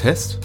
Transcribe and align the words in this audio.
Test. 0.00 0.38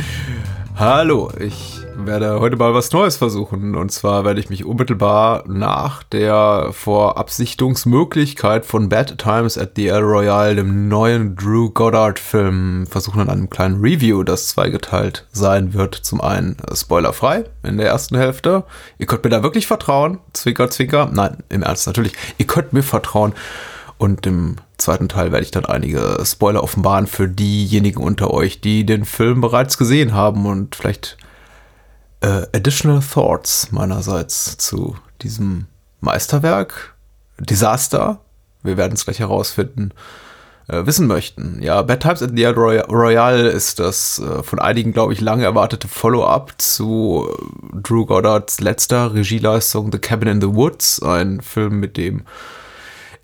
Hallo, 0.76 1.30
ich 1.40 1.80
werde 1.96 2.40
heute 2.40 2.56
mal 2.56 2.74
was 2.74 2.92
Neues 2.92 3.16
versuchen. 3.16 3.74
Und 3.74 3.90
zwar 3.90 4.26
werde 4.26 4.38
ich 4.38 4.50
mich 4.50 4.66
unmittelbar 4.66 5.44
nach 5.46 6.02
der 6.02 6.68
Vorabsichtungsmöglichkeit 6.72 8.66
von 8.66 8.90
Bad 8.90 9.16
Times 9.16 9.56
at 9.56 9.70
the 9.76 9.86
El 9.86 10.02
Royale, 10.02 10.56
dem 10.56 10.88
neuen 10.88 11.36
Drew 11.36 11.70
Goddard-Film, 11.70 12.86
versuchen 12.86 13.22
an 13.22 13.30
einem 13.30 13.48
kleinen 13.48 13.80
Review, 13.80 14.22
das 14.24 14.48
zweigeteilt 14.48 15.26
sein 15.32 15.72
wird. 15.72 15.94
Zum 15.94 16.20
einen 16.20 16.58
spoilerfrei 16.74 17.44
in 17.62 17.78
der 17.78 17.86
ersten 17.86 18.18
Hälfte. 18.18 18.64
Ihr 18.98 19.06
könnt 19.06 19.24
mir 19.24 19.30
da 19.30 19.42
wirklich 19.42 19.66
vertrauen. 19.66 20.18
Zwinker, 20.34 20.68
zwinker. 20.68 21.08
Nein, 21.10 21.38
im 21.48 21.62
Ernst 21.62 21.86
natürlich. 21.86 22.12
Ihr 22.36 22.46
könnt 22.46 22.74
mir 22.74 22.82
vertrauen. 22.82 23.32
Und 23.98 24.26
im 24.26 24.56
zweiten 24.76 25.08
Teil 25.08 25.32
werde 25.32 25.44
ich 25.44 25.50
dann 25.50 25.64
einige 25.64 26.18
Spoiler 26.24 26.62
offenbaren 26.62 27.06
für 27.06 27.28
diejenigen 27.28 28.02
unter 28.02 28.30
euch, 28.30 28.60
die 28.60 28.84
den 28.84 29.04
Film 29.04 29.40
bereits 29.40 29.78
gesehen 29.78 30.12
haben 30.12 30.46
und 30.46 30.76
vielleicht 30.76 31.16
äh, 32.20 32.46
additional 32.54 33.00
thoughts 33.00 33.72
meinerseits 33.72 34.58
zu 34.58 34.96
diesem 35.22 35.66
Meisterwerk, 36.00 36.94
Desaster, 37.38 38.20
wir 38.62 38.76
werden 38.76 38.94
es 38.94 39.04
gleich 39.04 39.20
herausfinden, 39.20 39.92
äh, 40.68 40.84
wissen 40.84 41.06
möchten. 41.06 41.62
Ja, 41.62 41.82
Bad 41.82 42.00
Times 42.00 42.22
at 42.22 42.32
the 42.34 42.44
Royale 42.44 43.48
ist 43.48 43.78
das 43.78 44.18
äh, 44.18 44.42
von 44.42 44.58
einigen, 44.58 44.92
glaube 44.92 45.12
ich, 45.12 45.20
lange 45.20 45.44
erwartete 45.44 45.88
Follow-up 45.88 46.54
zu 46.58 47.28
äh, 47.30 47.80
Drew 47.82 48.04
Goddards 48.04 48.60
letzter 48.60 49.14
Regieleistung 49.14 49.90
The 49.92 49.98
Cabin 49.98 50.28
in 50.28 50.40
the 50.40 50.54
Woods, 50.54 51.02
ein 51.02 51.40
Film, 51.40 51.80
mit 51.80 51.96
dem 51.96 52.24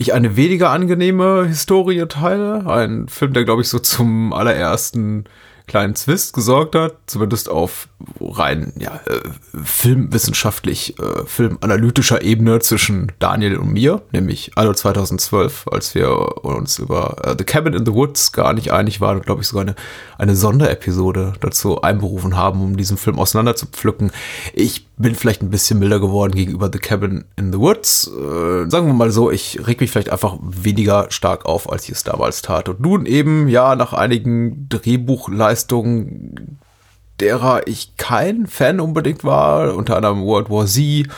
ich 0.02 0.12
eine 0.12 0.36
weniger 0.36 0.70
angenehme 0.70 1.46
Historie 1.46 2.06
teile. 2.06 2.66
Ein 2.66 3.08
Film, 3.08 3.32
der, 3.32 3.44
glaube 3.44 3.62
ich, 3.62 3.68
so 3.68 3.78
zum 3.78 4.32
allerersten 4.32 5.24
kleinen 5.66 5.94
Zwist 5.94 6.34
gesorgt 6.34 6.74
hat, 6.74 6.96
zumindest 7.06 7.48
auf 7.48 7.88
rein 8.20 8.72
ja, 8.78 9.00
äh, 9.06 9.20
filmwissenschaftlich, 9.64 10.98
äh, 10.98 11.24
filmanalytischer 11.24 12.22
Ebene 12.22 12.58
zwischen 12.60 13.12
Daniel 13.18 13.56
und 13.56 13.72
mir, 13.72 14.02
nämlich 14.12 14.52
anno 14.56 14.74
2012, 14.74 15.66
als 15.70 15.94
wir 15.94 16.44
uns 16.44 16.78
über 16.78 17.16
äh, 17.24 17.34
The 17.38 17.44
Cabin 17.44 17.74
in 17.74 17.86
the 17.86 17.92
Woods 17.92 18.32
gar 18.32 18.52
nicht 18.52 18.72
einig 18.72 19.00
waren 19.00 19.18
und 19.18 19.26
glaube 19.26 19.42
ich 19.42 19.48
sogar 19.48 19.62
eine, 19.62 19.74
eine 20.18 20.36
Sonderepisode 20.36 21.34
dazu 21.40 21.80
einberufen 21.80 22.36
haben, 22.36 22.60
um 22.60 22.76
diesen 22.76 22.96
Film 22.96 23.18
auseinander 23.18 23.56
zu 23.56 23.66
pflücken. 23.66 24.10
Ich 24.52 24.86
bin 24.96 25.14
vielleicht 25.14 25.42
ein 25.42 25.50
bisschen 25.50 25.78
milder 25.78 26.00
geworden 26.00 26.32
gegenüber 26.34 26.70
The 26.72 26.78
Cabin 26.78 27.24
in 27.36 27.52
the 27.52 27.58
Woods. 27.58 28.08
Äh, 28.08 28.70
sagen 28.70 28.86
wir 28.86 28.92
mal 28.92 29.10
so, 29.10 29.30
ich 29.30 29.66
reg 29.66 29.80
mich 29.80 29.90
vielleicht 29.90 30.10
einfach 30.10 30.36
weniger 30.40 31.06
stark 31.10 31.44
auf, 31.46 31.70
als 31.70 31.84
ich 31.84 31.90
es 31.90 32.04
damals 32.04 32.42
tat. 32.42 32.68
Und 32.68 32.80
nun 32.80 33.06
eben, 33.06 33.48
ja, 33.48 33.74
nach 33.74 33.92
einigen 33.92 34.68
Drehbuchleistungen 34.68 36.58
derer 37.20 37.66
ich 37.66 37.96
kein 37.96 38.46
Fan 38.46 38.80
unbedingt 38.80 39.24
war, 39.24 39.74
unter 39.74 39.96
anderem 39.96 40.22
World 40.22 40.50
War 40.50 40.66
Z. 40.66 41.08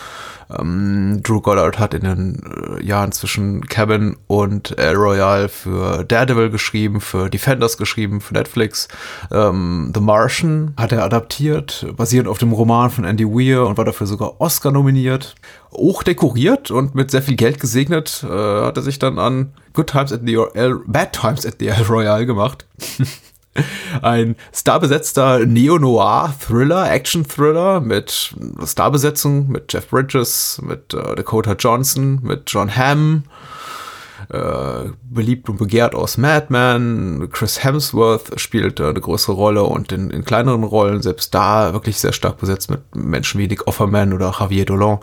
Ähm, 0.58 1.20
Drew 1.22 1.40
Goddard 1.40 1.78
hat 1.78 1.94
in 1.94 2.02
den 2.02 2.42
äh, 2.78 2.84
Jahren 2.84 3.12
zwischen 3.12 3.66
Cabin 3.66 4.16
und 4.26 4.78
El 4.78 4.94
Royale 4.94 5.48
für 5.48 6.04
Daredevil 6.04 6.50
geschrieben, 6.50 7.00
für 7.00 7.30
Defenders 7.30 7.76
geschrieben, 7.76 8.20
für 8.20 8.34
Netflix. 8.34 8.88
Ähm, 9.30 9.92
The 9.94 10.00
Martian 10.00 10.74
hat 10.76 10.92
er 10.92 11.04
adaptiert, 11.04 11.86
basierend 11.96 12.28
auf 12.28 12.38
dem 12.38 12.52
Roman 12.52 12.90
von 12.90 13.04
Andy 13.04 13.26
Weir 13.26 13.66
und 13.66 13.78
war 13.78 13.84
dafür 13.84 14.06
sogar 14.06 14.40
Oscar 14.40 14.70
nominiert. 14.70 15.34
Hoch 15.72 16.02
dekoriert 16.02 16.70
und 16.70 16.94
mit 16.94 17.10
sehr 17.10 17.22
viel 17.22 17.36
Geld 17.36 17.60
gesegnet, 17.60 18.24
äh, 18.24 18.28
hat 18.28 18.76
er 18.76 18.82
sich 18.82 18.98
dann 18.98 19.18
an 19.18 19.52
Good 19.72 19.88
Times 19.88 20.12
at 20.12 20.20
the 20.24 20.38
El 20.54 20.80
Bad 20.86 21.12
Times 21.12 21.44
at 21.44 21.56
the 21.58 21.66
El 21.66 21.82
Royale 21.82 22.26
gemacht. 22.26 22.66
Ein 24.02 24.36
starbesetzter 24.52 25.46
Neo-Noir-Thriller, 25.46 26.90
Action-Thriller 26.90 27.80
mit 27.80 28.34
Starbesetzung, 28.64 29.48
mit 29.48 29.72
Jeff 29.72 29.88
Bridges, 29.88 30.60
mit 30.62 30.94
äh, 30.94 31.14
Dakota 31.14 31.52
Johnson, 31.52 32.20
mit 32.22 32.44
John 32.48 32.74
Hamm, 32.74 33.24
äh, 34.30 34.90
beliebt 35.02 35.48
und 35.48 35.58
begehrt 35.58 35.94
aus 35.94 36.16
Mad 36.16 36.46
Men. 36.48 37.28
Chris 37.30 37.62
Hemsworth 37.62 38.40
spielt 38.40 38.80
äh, 38.80 38.88
eine 38.88 39.00
größere 39.00 39.34
Rolle 39.34 39.64
und 39.64 39.92
in, 39.92 40.10
in, 40.10 40.24
kleineren 40.24 40.64
Rollen, 40.64 41.02
selbst 41.02 41.34
da 41.34 41.72
wirklich 41.72 41.98
sehr 41.98 42.12
stark 42.12 42.38
besetzt 42.38 42.70
mit 42.70 42.80
Menschen 42.94 43.38
wie 43.40 43.46
Nick 43.46 43.66
Offerman 43.66 44.12
oder 44.12 44.34
Javier 44.38 44.64
Dolan 44.64 44.98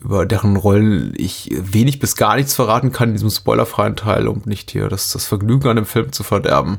über 0.00 0.26
deren 0.26 0.56
Rollen 0.56 1.14
ich 1.16 1.50
wenig 1.58 1.98
bis 1.98 2.16
gar 2.16 2.36
nichts 2.36 2.54
verraten 2.54 2.92
kann 2.92 3.08
in 3.08 3.14
diesem 3.14 3.30
spoilerfreien 3.30 3.96
Teil, 3.96 4.28
um 4.28 4.42
nicht 4.44 4.70
hier 4.70 4.88
das, 4.88 5.12
das 5.12 5.24
Vergnügen 5.24 5.68
an 5.68 5.76
dem 5.76 5.86
Film 5.86 6.12
zu 6.12 6.22
verderben. 6.22 6.78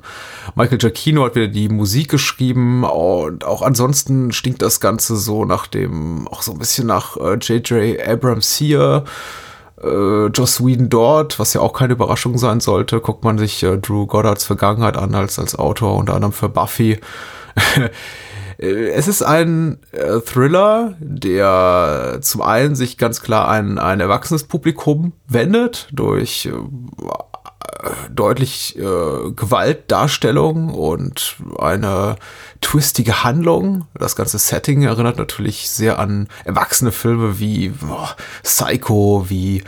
Michael 0.55 0.77
Giacchino 0.77 1.25
hat 1.25 1.35
wieder 1.35 1.47
die 1.47 1.69
Musik 1.69 2.09
geschrieben 2.09 2.83
und 2.83 3.43
auch 3.43 3.63
ansonsten 3.63 4.31
stinkt 4.31 4.61
das 4.61 4.79
Ganze 4.79 5.17
so 5.17 5.45
nach 5.45 5.67
dem, 5.67 6.27
auch 6.27 6.43
so 6.43 6.51
ein 6.51 6.59
bisschen 6.59 6.87
nach 6.87 7.17
J.J. 7.17 7.71
Äh, 7.71 8.03
Abrams 8.03 8.55
hier. 8.55 9.03
Äh, 9.81 10.27
Joss 10.27 10.63
Whedon 10.63 10.89
dort, 10.89 11.39
was 11.39 11.53
ja 11.53 11.61
auch 11.61 11.73
keine 11.73 11.93
Überraschung 11.93 12.37
sein 12.37 12.59
sollte, 12.59 12.99
guckt 12.99 13.23
man 13.23 13.37
sich 13.37 13.61
äh, 13.63 13.77
Drew 13.77 14.07
Goddards 14.07 14.43
Vergangenheit 14.43 14.97
an 14.97 15.13
als, 15.13 15.37
als 15.37 15.55
Autor, 15.55 15.97
unter 15.97 16.15
anderem 16.15 16.33
für 16.33 16.49
Buffy. 16.49 16.99
Äh, 18.57 18.89
es 18.89 19.07
ist 19.07 19.21
ein 19.21 19.79
äh, 19.91 20.19
Thriller, 20.19 20.95
der 20.99 22.19
zum 22.21 22.41
einen 22.41 22.75
sich 22.75 22.97
ganz 22.97 23.21
klar 23.21 23.47
an 23.47 23.79
ein 23.79 23.99
erwachsenes 23.99 24.43
Publikum 24.43 25.13
wendet 25.27 25.87
durch 25.91 26.47
äh, 26.47 26.51
deutlich 28.11 28.77
äh, 28.77 29.31
Gewaltdarstellung 29.31 30.69
und 30.69 31.37
eine 31.59 32.15
twistige 32.61 33.23
Handlung. 33.23 33.85
Das 33.93 34.15
ganze 34.15 34.39
Setting 34.39 34.83
erinnert 34.83 35.17
natürlich 35.17 35.69
sehr 35.69 35.99
an 35.99 36.27
erwachsene 36.43 36.91
Filme 36.91 37.39
wie 37.39 37.73
oh, 37.87 38.07
Psycho, 38.43 39.25
wie 39.27 39.63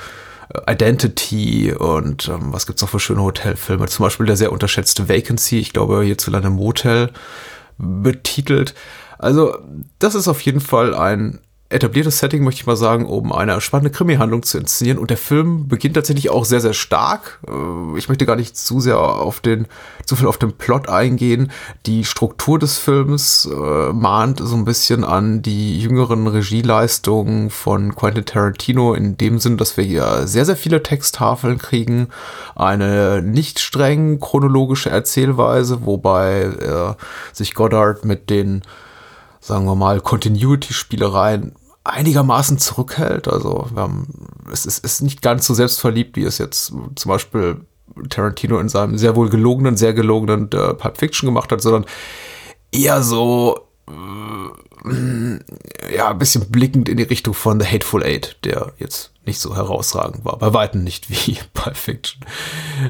Identity 0.68 1.72
und 1.74 2.28
ähm, 2.28 2.52
was 2.52 2.66
gibt's 2.66 2.82
noch 2.82 2.90
für 2.90 3.00
schöne 3.00 3.22
Hotelfilme? 3.22 3.88
Zum 3.88 4.04
Beispiel 4.04 4.26
der 4.26 4.38
sehr 4.38 4.52
unterschätzte 4.52 5.08
Vacancy, 5.08 5.60
ich 5.60 5.74
glaube 5.74 6.04
hierzulande 6.04 6.50
Motel 6.50 7.12
betitelt. 7.80 8.76
Also, 9.18 9.58
das 9.98 10.16
ist 10.16 10.28
auf 10.28 10.42
jeden 10.42 10.62
Fall 10.62 10.94
ein 10.94 11.40
etabliertes 11.70 12.18
Setting, 12.18 12.44
möchte 12.44 12.62
ich 12.62 12.68
mal 12.68 12.76
sagen, 12.76 13.06
um 13.06 13.32
eine 13.32 13.62
spannende 13.62 13.92
Krimi-Handlung 13.92 14.42
zu 14.42 14.58
inszenieren. 14.58 14.98
Und 14.98 15.12
der 15.12 15.18
Film 15.18 15.68
beginnt 15.68 15.94
tatsächlich 15.94 16.32
auch 16.32 16.44
sehr, 16.44 16.62
sehr 16.62 16.74
stark. 16.74 17.40
Äh, 17.48 17.98
ich 17.98 18.10
möchte 18.10 18.26
gar 18.26 18.36
nicht 18.36 18.58
zu 18.58 18.80
sehr 18.80 19.00
auf 19.00 19.40
den, 19.40 19.68
zu 20.06 20.16
viel 20.16 20.28
auf 20.28 20.40
den 20.40 20.54
Plot 20.54 20.90
eingehen. 20.90 21.52
Die 21.86 22.06
Struktur 22.06 22.58
des 22.58 22.80
Films 22.80 23.48
äh, 23.52 23.94
mahnt 23.94 24.40
so 24.40 24.56
ein 24.56 24.66
bisschen 24.66 25.04
an 25.04 25.44
die 25.44 25.80
jüngeren 25.80 26.26
Regieleistungen 26.26 27.52
von 27.52 27.94
Quentin 27.94 28.26
Tarantino 28.26 28.96
in 28.96 29.18
dem 29.18 29.38
Sinn, 29.38 29.58
dass 29.58 29.78
wir 29.78 29.84
hier 29.84 30.26
sehr, 30.26 30.46
sehr 30.46 30.58
viele 30.58 30.82
Texttafeln 30.82 31.60
kriegen. 31.60 32.08
Eine 32.56 33.22
nicht 33.22 33.60
streng 33.60 34.20
chronologische 34.20 34.90
Erzählweise, 34.90 35.86
wobei 35.86 36.42
äh, 36.42 36.96
sich 37.32 37.54
Goddard 37.54 38.06
mit 38.06 38.32
den 38.32 38.64
sagen 39.40 39.66
wir 39.66 39.76
mal, 39.76 40.02
Continuity-Spielereien 40.02 41.54
einigermaßen 41.90 42.58
zurückhält. 42.58 43.28
Also 43.28 43.68
haben, 43.76 44.08
es 44.52 44.66
ist, 44.66 44.84
ist 44.84 45.02
nicht 45.02 45.22
ganz 45.22 45.46
so 45.46 45.54
selbstverliebt, 45.54 46.16
wie 46.16 46.24
es 46.24 46.38
jetzt 46.38 46.74
zum 46.96 47.10
Beispiel 47.10 47.62
Tarantino 48.10 48.60
in 48.60 48.70
seinem 48.70 48.98
sehr 48.98 49.16
wohl 49.16 49.30
gelogenen, 49.30 49.78
sehr 49.78 49.94
gelogenen 49.94 50.50
äh, 50.52 50.74
Pulp 50.74 50.98
Fiction 50.98 51.28
gemacht 51.28 51.52
hat, 51.52 51.62
sondern 51.62 51.86
eher 52.72 53.02
so 53.02 53.68
äh, 53.88 54.60
ja, 55.96 56.10
ein 56.10 56.18
bisschen 56.18 56.50
blickend 56.50 56.88
in 56.88 56.98
die 56.98 57.04
Richtung 57.04 57.34
von 57.34 57.60
The 57.60 57.68
Hateful 57.68 58.04
Eight, 58.04 58.38
der 58.44 58.74
jetzt 58.78 59.12
nicht 59.26 59.40
so 59.40 59.56
herausragend 59.56 60.26
war. 60.26 60.38
Bei 60.38 60.54
Weitem 60.54 60.84
nicht 60.84 61.10
wie 61.10 61.38
Pulp 61.54 61.78
Fiction. 61.78 62.24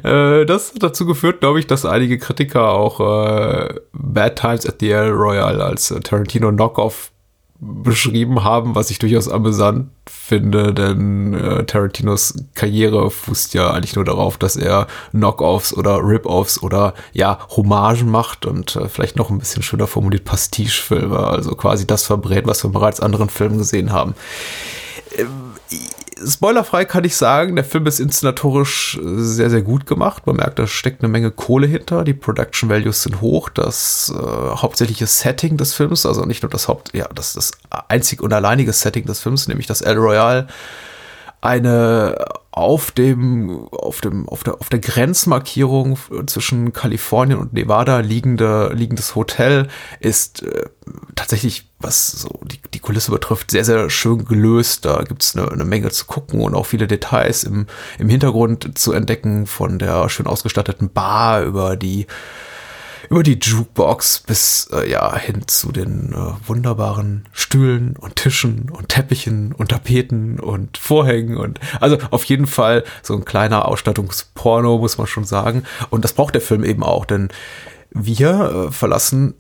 Äh, 0.04 0.46
das 0.46 0.74
hat 0.74 0.84
dazu 0.84 1.06
geführt, 1.06 1.40
glaube 1.40 1.60
ich, 1.60 1.68
dass 1.68 1.86
einige 1.86 2.18
Kritiker 2.18 2.70
auch 2.70 3.00
äh, 3.00 3.76
Bad 3.94 4.38
Times 4.38 4.66
at 4.66 4.78
the 4.80 4.92
El 4.92 5.12
Royale 5.12 5.64
als 5.64 5.92
äh, 5.92 6.00
Tarantino 6.00 6.52
Knockoff 6.52 7.12
beschrieben 7.62 8.44
haben, 8.44 8.76
was 8.76 8.90
ich 8.90 9.00
durchaus 9.00 9.28
amüsant 9.28 9.90
finde, 10.10 10.74
denn 10.74 11.34
äh, 11.34 11.66
Tarantinos 11.66 12.34
Karriere 12.56 13.12
fußt 13.12 13.54
ja 13.54 13.72
eigentlich 13.72 13.96
nur 13.96 14.06
darauf, 14.06 14.38
dass 14.38 14.56
er 14.56 14.88
Knockoffs 15.12 15.74
oder 15.74 15.98
Rip-Offs 15.98 16.64
oder 16.64 16.94
ja, 17.12 17.40
Hommagen 17.50 18.10
macht 18.10 18.46
und 18.46 18.78
äh, 18.78 18.88
vielleicht 18.88 19.18
noch 19.18 19.30
ein 19.30 19.40
bisschen 19.40 19.62
schöner 19.62 19.88
formuliert 19.88 20.24
Pastiche-Filme, 20.24 21.20
also 21.20 21.56
quasi 21.56 21.86
das 21.86 22.06
verbrät, 22.06 22.48
was 22.48 22.64
wir 22.64 22.70
bereits 22.70 23.02
anderen 23.02 23.30
Filmen 23.30 23.58
gesehen 23.58 23.92
haben. 23.92 24.16
Ähm, 25.18 25.54
spoilerfrei 26.26 26.86
kann 26.86 27.04
ich 27.04 27.16
sagen, 27.16 27.56
der 27.56 27.66
Film 27.66 27.86
ist 27.86 28.00
inszenatorisch 28.00 29.00
sehr, 29.02 29.50
sehr 29.50 29.62
gut 29.62 29.86
gemacht. 29.86 30.26
Man 30.28 30.38
merkt, 30.38 30.60
da 30.60 30.68
steckt 30.68 31.02
eine 31.02 31.12
Menge 31.12 31.32
Kohle 31.32 31.68
hinter. 31.68 32.04
Die 32.04 32.14
Production 32.14 32.70
Values 32.70 33.04
sind 33.04 33.22
hoch. 33.22 33.50
Das 33.50 34.14
äh, 34.16 34.22
hauptsächliche 34.22 35.08
Setting 35.08 35.58
des 35.58 35.74
Films, 35.74 36.06
also 36.06 36.26
nicht 36.26 36.44
nur 36.44 36.50
das 36.50 36.68
Haupt, 36.68 36.94
ja, 36.94 37.08
das, 37.14 37.34
das 37.34 37.52
einzig 37.88 38.22
und 38.22 38.34
alleinige 38.34 38.74
Setting 38.74 39.06
des 39.06 39.20
Films, 39.20 39.48
nämlich 39.48 39.68
das 39.68 39.82
El 39.82 39.98
Royale, 39.98 40.48
eine 41.42 42.26
auf 42.52 42.92
dem, 42.92 43.70
auf 43.72 44.02
dem, 44.02 44.28
auf 44.28 44.44
der, 44.44 44.60
auf 44.60 44.70
der 44.70 44.80
Grenzmarkierung 44.80 45.98
zwischen 46.26 46.74
Kalifornien 46.74 47.40
und 47.40 47.54
Nevada 47.54 48.00
liegende, 48.00 48.74
liegendes 48.74 49.16
Hotel 49.16 49.68
ist 50.00 50.44
äh, 50.44 50.66
tatsächlich, 51.16 51.70
was 51.80 52.12
so 52.12 52.42
die, 52.44 52.60
die 52.74 52.80
Kulisse 52.80 53.12
betrifft, 53.12 53.52
sehr, 53.52 53.64
sehr 53.64 53.90
schön 53.90 54.26
gelöst. 54.26 54.84
Da 54.84 55.04
gibt's 55.04 55.38
eine, 55.38 55.50
eine 55.50 55.64
Menge 55.64 55.90
zu 55.92 56.06
gucken 56.06 56.42
und 56.42 56.56
auch 56.56 56.66
viele 56.66 56.88
Details 56.88 57.46
im, 57.46 57.68
im 57.98 58.10
Hintergrund 58.10 58.78
zu 58.78 58.92
entdecken, 58.92 59.46
von 59.48 59.80
der 59.80 60.10
schön 60.10 60.28
ausgestatteten 60.28 60.90
Bar 60.90 61.44
über 61.44 61.78
die 61.78 62.08
über 63.10 63.24
die 63.24 63.40
Jukebox 63.40 64.22
bis 64.26 64.70
äh, 64.74 64.90
ja 64.90 65.16
hin 65.16 65.48
zu 65.48 65.72
den 65.72 66.14
äh, 66.14 66.48
wunderbaren 66.48 67.28
Stühlen 67.32 67.96
und 67.98 68.16
Tischen 68.16 68.70
und 68.70 68.90
Teppichen 68.90 69.54
und 69.54 69.70
Tapeten 69.70 70.40
und 70.40 70.78
Vorhängen 70.78 71.38
und 71.38 71.60
also 71.80 71.98
auf 72.12 72.24
jeden 72.26 72.48
Fall 72.48 72.84
so 73.02 73.16
ein 73.16 73.26
kleiner 73.26 73.68
Ausstattungsporno 73.68 74.78
muss 74.78 74.98
man 74.98 75.08
schon 75.08 75.26
sagen 75.26 75.64
und 75.90 76.04
das 76.04 76.14
braucht 76.14 76.34
der 76.34 76.42
Film 76.42 76.64
eben 76.64 76.84
auch, 76.84 77.06
denn 77.06 77.30
wir 77.92 78.68
äh, 78.68 78.72
verlassen 78.72 79.36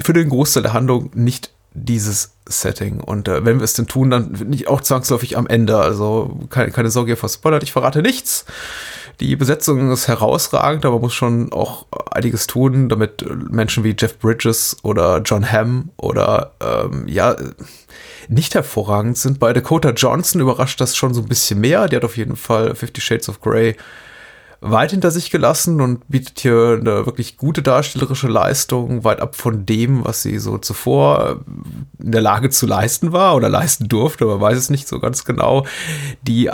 für 0.00 0.12
den 0.12 0.28
Großteil 0.28 0.62
der 0.62 0.72
Handlung 0.72 1.10
nicht 1.14 1.52
dieses 1.74 2.36
Setting. 2.46 3.00
Und 3.00 3.28
äh, 3.28 3.44
wenn 3.44 3.58
wir 3.58 3.64
es 3.64 3.74
denn 3.74 3.86
tun, 3.86 4.10
dann 4.10 4.32
nicht 4.46 4.68
auch 4.68 4.80
zwangsläufig 4.80 5.36
am 5.36 5.46
Ende. 5.46 5.78
Also 5.78 6.40
keine, 6.50 6.70
keine 6.70 6.90
Sorge, 6.90 7.12
ihr 7.12 7.16
verspoilert, 7.16 7.62
ich 7.62 7.72
verrate 7.72 8.00
nichts. 8.00 8.46
Die 9.20 9.36
Besetzung 9.36 9.92
ist 9.92 10.08
herausragend, 10.08 10.84
aber 10.84 10.96
man 10.96 11.02
muss 11.02 11.14
schon 11.14 11.52
auch 11.52 11.86
einiges 12.10 12.46
tun, 12.46 12.88
damit 12.88 13.24
Menschen 13.50 13.84
wie 13.84 13.94
Jeff 13.98 14.18
Bridges 14.18 14.76
oder 14.82 15.20
John 15.24 15.50
Hamm 15.50 15.90
oder 15.96 16.52
ähm, 16.60 17.06
ja, 17.06 17.36
nicht 18.28 18.54
hervorragend 18.54 19.16
sind. 19.16 19.38
Bei 19.38 19.52
Dakota 19.52 19.90
Johnson 19.90 20.40
überrascht 20.40 20.80
das 20.80 20.96
schon 20.96 21.14
so 21.14 21.20
ein 21.20 21.28
bisschen 21.28 21.60
mehr. 21.60 21.88
Die 21.88 21.96
hat 21.96 22.04
auf 22.04 22.16
jeden 22.16 22.36
Fall 22.36 22.74
Fifty 22.74 23.00
Shades 23.00 23.28
of 23.28 23.40
Grey 23.40 23.76
weit 24.66 24.92
hinter 24.92 25.10
sich 25.10 25.30
gelassen 25.30 25.80
und 25.82 26.08
bietet 26.08 26.40
hier 26.40 26.78
eine 26.80 27.04
wirklich 27.04 27.36
gute 27.36 27.62
darstellerische 27.62 28.28
Leistung, 28.28 29.04
weit 29.04 29.20
ab 29.20 29.36
von 29.36 29.66
dem, 29.66 30.04
was 30.04 30.22
sie 30.22 30.38
so 30.38 30.56
zuvor 30.56 31.40
in 31.98 32.12
der 32.12 32.22
Lage 32.22 32.48
zu 32.48 32.66
leisten 32.66 33.12
war 33.12 33.36
oder 33.36 33.50
leisten 33.50 33.88
durfte, 33.88 34.24
aber 34.24 34.40
weiß 34.40 34.56
es 34.56 34.70
nicht 34.70 34.88
so 34.88 35.00
ganz 35.00 35.24
genau. 35.24 35.66
Die, 36.22 36.50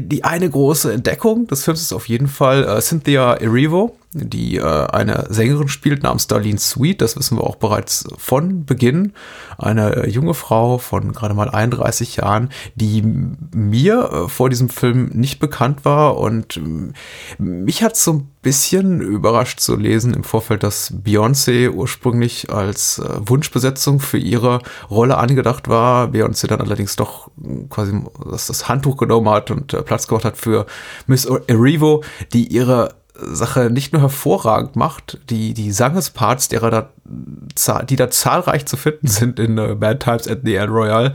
die 0.00 0.24
eine 0.24 0.50
große 0.50 0.92
Entdeckung 0.92 1.46
des 1.46 1.64
Films 1.64 1.80
ist 1.80 1.92
auf 1.94 2.08
jeden 2.08 2.28
Fall 2.28 2.64
äh, 2.64 2.80
Cynthia 2.80 3.34
Erivo, 3.34 3.96
die 4.12 4.56
äh, 4.56 4.62
eine 4.62 5.26
Sängerin 5.28 5.68
spielt 5.68 6.02
namens 6.02 6.26
Darlene 6.26 6.58
Sweet. 6.58 7.00
Das 7.00 7.16
wissen 7.16 7.38
wir 7.38 7.44
auch 7.44 7.56
bereits 7.56 8.08
von 8.18 8.64
Beginn. 8.64 9.12
Eine 9.56 9.94
äh, 9.96 10.10
junge 10.10 10.34
Frau 10.34 10.78
von 10.78 11.12
gerade 11.12 11.34
mal 11.34 11.48
31 11.48 12.16
Jahren, 12.16 12.50
die 12.74 13.02
mir 13.02 14.10
äh, 14.12 14.28
vor 14.28 14.50
diesem 14.50 14.68
Film 14.68 15.10
nicht 15.14 15.38
bekannt 15.38 15.84
war. 15.84 16.18
Und 16.18 16.56
äh, 16.56 17.42
mich 17.42 17.84
hat 17.84 17.96
so 17.96 18.14
ein 18.14 18.30
bisschen 18.42 19.00
überrascht 19.00 19.60
zu 19.60 19.76
lesen 19.76 20.12
im 20.12 20.24
Vorfeld, 20.24 20.64
dass 20.64 20.92
Beyoncé 20.92 21.70
ursprünglich 21.70 22.50
als 22.50 22.98
äh, 22.98 23.04
Wunschbesetzung 23.20 24.00
für 24.00 24.18
ihre 24.18 24.60
Rolle 24.90 25.18
angedacht 25.18 25.68
war. 25.68 26.08
Beyoncé 26.08 26.48
dann 26.48 26.60
allerdings 26.60 26.96
doch 26.96 27.28
äh, 27.44 27.66
quasi 27.68 27.92
das 28.28 28.68
Handtuch 28.68 28.96
genommen 28.96 29.28
hat 29.28 29.52
und 29.52 29.68
Platz 29.84 30.08
gemacht 30.08 30.24
hat 30.24 30.36
für 30.36 30.66
Miss 31.06 31.26
Erivo, 31.26 32.02
die 32.32 32.48
ihre 32.48 32.99
Sache 33.22 33.70
nicht 33.70 33.92
nur 33.92 34.02
hervorragend 34.02 34.76
macht, 34.76 35.18
die, 35.30 35.54
die 35.54 35.72
Sangesparts, 35.72 36.48
derer 36.48 36.70
da, 36.70 37.82
die 37.82 37.96
da 37.96 38.10
zahlreich 38.10 38.66
zu 38.66 38.76
finden 38.76 39.08
sind 39.08 39.38
in 39.38 39.58
uh, 39.58 39.74
Bad 39.74 40.00
Times 40.00 40.28
at 40.28 40.40
the 40.44 40.54
El 40.54 40.68
Royale, 40.68 41.14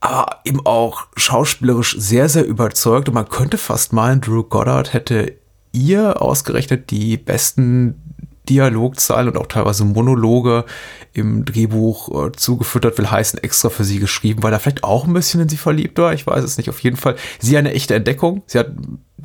aber 0.00 0.40
eben 0.44 0.64
auch 0.64 1.06
schauspielerisch 1.16 1.96
sehr, 1.98 2.28
sehr 2.28 2.46
überzeugt. 2.46 3.08
Und 3.08 3.14
man 3.14 3.28
könnte 3.28 3.58
fast 3.58 3.92
meinen, 3.92 4.20
Drew 4.20 4.42
Goddard 4.42 4.92
hätte 4.92 5.34
ihr 5.72 6.22
ausgerechnet 6.22 6.90
die 6.90 7.16
besten 7.16 8.02
Dialogzeilen 8.48 9.30
und 9.30 9.38
auch 9.38 9.46
teilweise 9.46 9.84
Monologe 9.84 10.64
im 11.12 11.44
Drehbuch 11.44 12.26
äh, 12.26 12.32
zugefüttert, 12.32 12.96
will 12.98 13.10
heißen, 13.10 13.42
extra 13.42 13.70
für 13.70 13.84
sie 13.84 13.98
geschrieben, 13.98 14.42
weil 14.42 14.52
er 14.52 14.60
vielleicht 14.60 14.84
auch 14.84 15.06
ein 15.06 15.12
bisschen 15.12 15.40
in 15.40 15.48
sie 15.48 15.56
verliebt 15.56 15.98
war. 15.98 16.12
Ich 16.12 16.26
weiß 16.26 16.44
es 16.44 16.56
nicht. 16.56 16.68
Auf 16.68 16.80
jeden 16.80 16.96
Fall, 16.96 17.16
sie 17.40 17.56
eine 17.56 17.72
echte 17.72 17.94
Entdeckung. 17.94 18.42
Sie 18.46 18.58
hat 18.58 18.70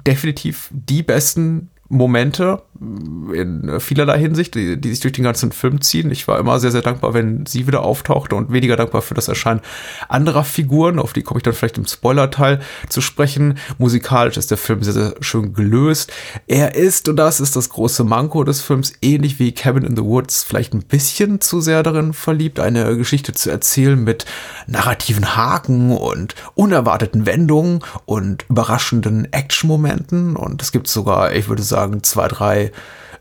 definitiv 0.07 0.69
die 0.72 1.04
besten 1.04 1.69
Momente 1.92 2.58
in 2.81 3.80
vielerlei 3.80 4.18
Hinsicht, 4.18 4.56
die, 4.56 4.80
die, 4.80 4.89
sich 4.89 5.01
durch 5.01 5.13
den 5.13 5.24
ganzen 5.24 5.51
Film 5.51 5.81
ziehen. 5.81 6.10
Ich 6.10 6.28
war 6.28 6.39
immer 6.39 6.60
sehr, 6.60 6.72
sehr 6.72 6.81
dankbar, 6.81 7.13
wenn 7.13 7.45
sie 7.45 7.68
wieder 7.68 7.83
auftauchte 7.83 8.36
und 8.36 8.51
weniger 8.51 8.75
dankbar 8.75 9.01
für 9.01 9.13
das 9.13 9.28
Erscheinen 9.28 9.62
anderer 10.10 10.44
Figuren, 10.44 10.98
auf 10.98 11.13
die 11.13 11.22
komme 11.22 11.38
ich 11.38 11.44
dann 11.44 11.54
vielleicht 11.54 11.78
im 11.78 11.86
Spoiler-Teil 11.86 12.60
zu 12.89 13.01
sprechen. 13.01 13.60
Musikalisch 13.78 14.38
ist 14.38 14.50
der 14.50 14.57
Film 14.57 14.81
sehr, 14.81 14.94
sehr 14.94 15.16
schön 15.19 15.54
gelöst. 15.54 16.12
Er 16.48 16.74
ist, 16.75 17.07
und 17.07 17.18
das 17.18 17.39
ist 17.39 17.56
das 17.56 17.69
große 17.69 18.04
Manko 18.04 18.44
des 18.44 18.62
Films, 18.62 18.94
ähnlich 19.01 19.38
wie 19.38 19.51
Cabin 19.51 19.83
in 19.83 19.95
the 19.95 20.04
Woods, 20.04 20.44
vielleicht 20.44 20.74
ein 20.74 20.83
bisschen 20.83 21.39
zu 21.39 21.62
sehr 21.62 21.83
darin 21.83 22.13
verliebt, 22.13 22.60
eine 22.60 22.98
Geschichte 22.98 23.33
zu 23.33 23.51
erzählen 23.51 24.04
mit 24.04 24.25
narrativen 24.66 25.36
Haken 25.36 25.92
und 25.92 26.36
unerwarteten 26.56 27.28
Wendungen 27.28 27.81
und 28.06 28.45
überraschenden 28.50 29.31
Action-Momenten. 29.31 30.36
Und 30.36 30.63
es 30.63 30.72
gibt 30.72 30.88
sogar, 30.88 31.33
ich 31.33 31.48
würde 31.48 31.62
sagen, 31.62 31.92
sagen, 31.92 32.04
zwei, 32.04 32.28
drei 32.28 32.70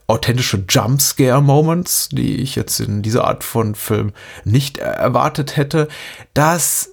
authentische 0.06 0.64
Jumpscare-Moments, 0.69 2.08
die 2.11 2.37
ich 2.37 2.56
jetzt 2.56 2.81
in 2.81 3.02
dieser 3.02 3.25
Art 3.25 3.44
von 3.44 3.75
Film 3.75 4.12
nicht 4.44 4.79
erwartet 4.79 5.56
hätte. 5.56 5.88
Das 6.35 6.91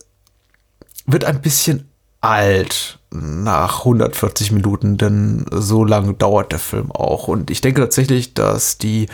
wird 1.05 1.25
ein 1.25 1.41
bisschen 1.41 1.89
alt 2.21 2.99
nach 3.09 3.79
140 3.79 4.51
Minuten, 4.51 4.97
denn 4.97 5.45
so 5.51 5.83
lange 5.83 6.13
dauert 6.13 6.51
der 6.51 6.59
Film 6.59 6.91
auch. 6.91 7.27
Und 7.27 7.49
ich 7.49 7.61
denke 7.61 7.81
tatsächlich, 7.81 8.33
dass 8.33 8.77
die 8.77 9.07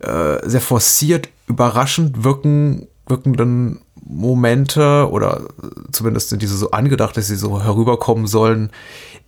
äh, 0.00 0.38
sehr 0.48 0.60
forciert, 0.60 1.28
überraschend 1.46 2.24
wirken, 2.24 2.88
wirkenden 3.06 3.80
Momente 4.06 5.08
oder 5.10 5.42
zumindest 5.92 6.28
sind 6.28 6.42
diese 6.42 6.56
so 6.56 6.70
angedacht, 6.72 7.16
dass 7.16 7.28
sie 7.28 7.36
so 7.36 7.62
herüberkommen 7.62 8.26
sollen, 8.26 8.70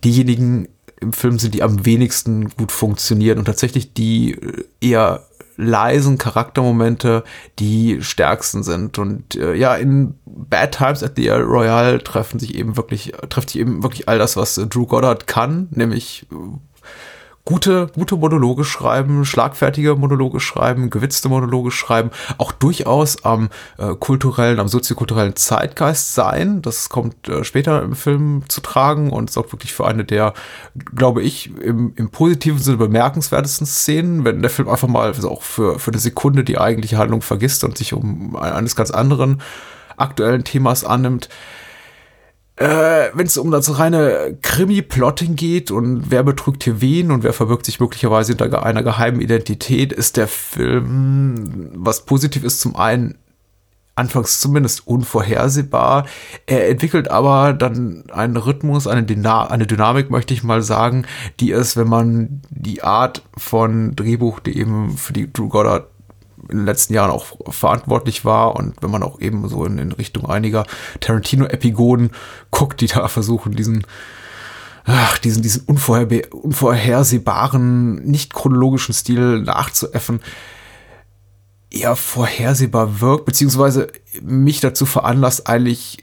diejenigen 0.03 0.67
im 0.99 1.13
Film 1.13 1.39
sind, 1.39 1.53
die 1.53 1.63
am 1.63 1.85
wenigsten 1.85 2.49
gut 2.49 2.71
funktionieren 2.71 3.39
und 3.39 3.45
tatsächlich 3.45 3.93
die 3.93 4.33
äh, 4.33 4.63
eher 4.81 5.27
leisen 5.57 6.17
Charaktermomente 6.17 7.23
die 7.59 8.01
stärksten 8.01 8.63
sind. 8.63 8.99
Und 8.99 9.35
äh, 9.35 9.55
ja, 9.55 9.75
in 9.75 10.15
Bad 10.25 10.77
Times 10.77 11.03
at 11.03 11.13
the 11.15 11.29
Royale 11.29 12.03
treffen 12.03 12.39
sich 12.39 12.55
eben 12.55 12.77
wirklich, 12.77 13.13
trifft 13.29 13.49
sich 13.49 13.61
eben 13.61 13.83
wirklich 13.83 14.07
all 14.07 14.19
das, 14.19 14.37
was 14.37 14.57
äh, 14.57 14.67
Drew 14.67 14.85
Goddard 14.85 15.27
kann, 15.27 15.67
nämlich 15.71 16.27
äh, 16.31 16.35
gute, 17.47 17.87
gute 17.95 18.17
Monologe 18.17 18.65
schreiben, 18.65 19.23
schlagfertige 19.23 19.95
Monologe 19.95 20.41
schreiben, 20.41 20.89
gewitzte 20.89 21.29
Monologe 21.29 21.71
schreiben, 21.71 22.11
auch 22.37 22.51
durchaus 22.51 23.23
am 23.23 23.47
äh, 23.77 23.95
kulturellen, 23.95 24.59
am 24.59 24.67
soziokulturellen 24.67 25.37
Zeitgeist 25.37 26.13
sein. 26.13 26.61
Das 26.61 26.89
kommt 26.89 27.29
äh, 27.29 27.45
später 27.45 27.81
im 27.83 27.95
Film 27.95 28.43
zu 28.49 28.59
tragen 28.59 29.11
und 29.11 29.31
sorgt 29.31 29.53
wirklich 29.53 29.73
für 29.73 29.87
eine 29.87 30.03
der, 30.03 30.33
glaube 30.93 31.23
ich, 31.23 31.49
im, 31.61 31.93
im 31.95 32.09
positiven 32.09 32.59
Sinne 32.59 32.77
bemerkenswertesten 32.77 33.65
Szenen, 33.65 34.25
wenn 34.25 34.41
der 34.41 34.51
Film 34.51 34.67
einfach 34.67 34.89
mal 34.89 35.07
also 35.07 35.31
auch 35.31 35.41
für, 35.41 35.79
für 35.79 35.91
eine 35.91 36.01
Sekunde 36.01 36.43
die 36.43 36.57
eigentliche 36.57 36.97
Handlung 36.97 37.21
vergisst 37.21 37.63
und 37.63 37.77
sich 37.77 37.93
um 37.93 38.35
eines 38.35 38.75
ganz 38.75 38.91
anderen 38.91 39.41
aktuellen 39.95 40.43
Themas 40.43 40.83
annimmt 40.83 41.29
äh, 42.57 43.09
wenn 43.13 43.27
es 43.27 43.37
um 43.37 43.51
das 43.51 43.77
reine 43.77 44.37
Krimi-Plotting 44.41 45.35
geht 45.35 45.69
und 45.69 46.09
wer 46.09 46.23
betrügt 46.23 46.63
hier 46.63 46.81
wen 46.81 47.11
und 47.11 47.23
wer 47.23 47.33
verbirgt 47.33 47.65
sich 47.65 47.79
möglicherweise 47.79 48.31
hinter 48.33 48.63
einer 48.63 48.81
geheimen 48.81 49.21
Identität, 49.21 49.93
ist 49.93 50.17
der 50.17 50.27
Film, 50.27 51.69
was 51.75 52.05
positiv 52.05 52.43
ist, 52.43 52.59
zum 52.59 52.75
einen 52.75 53.15
anfangs 53.93 54.39
zumindest 54.39 54.87
unvorhersehbar. 54.87 56.05
Er 56.45 56.69
entwickelt 56.69 57.09
aber 57.11 57.53
dann 57.53 58.03
einen 58.11 58.37
Rhythmus, 58.37 58.87
eine, 58.87 59.03
Dyna 59.03 59.47
eine 59.47 59.67
Dynamik, 59.67 60.09
möchte 60.09 60.33
ich 60.33 60.43
mal 60.43 60.61
sagen, 60.61 61.05
die 61.39 61.51
es, 61.51 61.77
wenn 61.77 61.87
man 61.87 62.41
die 62.49 62.83
Art 62.83 63.23
von 63.37 63.95
Drehbuch, 63.95 64.39
die 64.39 64.57
eben 64.57 64.97
für 64.97 65.13
die 65.13 65.31
Drew 65.31 65.49
Goddard 65.49 65.87
in 66.49 66.57
den 66.57 66.65
letzten 66.65 66.93
Jahren 66.93 67.11
auch 67.11 67.25
verantwortlich 67.49 68.25
war 68.25 68.55
und 68.55 68.75
wenn 68.81 68.91
man 68.91 69.03
auch 69.03 69.19
eben 69.19 69.47
so 69.49 69.65
in, 69.65 69.77
in 69.77 69.91
Richtung 69.91 70.25
einiger 70.25 70.65
Tarantino-Epigonen 70.99 72.11
guckt, 72.51 72.81
die 72.81 72.87
da 72.87 73.07
versuchen, 73.07 73.55
diesen 73.55 73.85
ach, 74.87 75.17
diesen, 75.17 75.43
diesen 75.43 75.63
unvorher 75.65 76.33
unvorhersehbaren, 76.33 78.03
nicht 78.03 78.33
chronologischen 78.33 78.93
Stil 78.93 79.41
nachzuäffen, 79.41 80.21
eher 81.69 81.95
vorhersehbar 81.95 83.01
wirkt, 83.01 83.25
beziehungsweise 83.25 83.87
mich 84.21 84.61
dazu 84.61 84.85
veranlasst, 84.85 85.47
eigentlich 85.47 85.99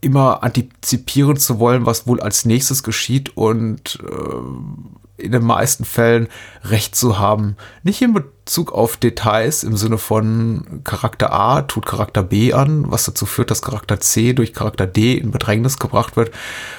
immer 0.00 0.42
antizipieren 0.42 1.36
zu 1.36 1.58
wollen, 1.58 1.84
was 1.86 2.06
wohl 2.06 2.20
als 2.20 2.44
nächstes 2.44 2.82
geschieht 2.82 3.36
und 3.36 3.98
äh, 4.02 5.07
in 5.18 5.32
den 5.32 5.44
meisten 5.44 5.84
Fällen 5.84 6.28
recht 6.64 6.96
zu 6.96 7.18
haben. 7.18 7.56
Nicht 7.82 8.00
in 8.00 8.14
Bezug 8.14 8.72
auf 8.72 8.96
Details 8.96 9.64
im 9.64 9.76
Sinne 9.76 9.98
von 9.98 10.80
Charakter 10.84 11.32
A 11.32 11.62
tut 11.62 11.86
Charakter 11.86 12.22
B 12.22 12.52
an, 12.52 12.90
was 12.90 13.04
dazu 13.04 13.26
führt, 13.26 13.50
dass 13.50 13.62
Charakter 13.62 14.00
C 14.00 14.32
durch 14.32 14.54
Charakter 14.54 14.86
D 14.86 15.14
in 15.18 15.32
Bedrängnis 15.32 15.78
gebracht 15.78 16.16
wird, 16.16 16.30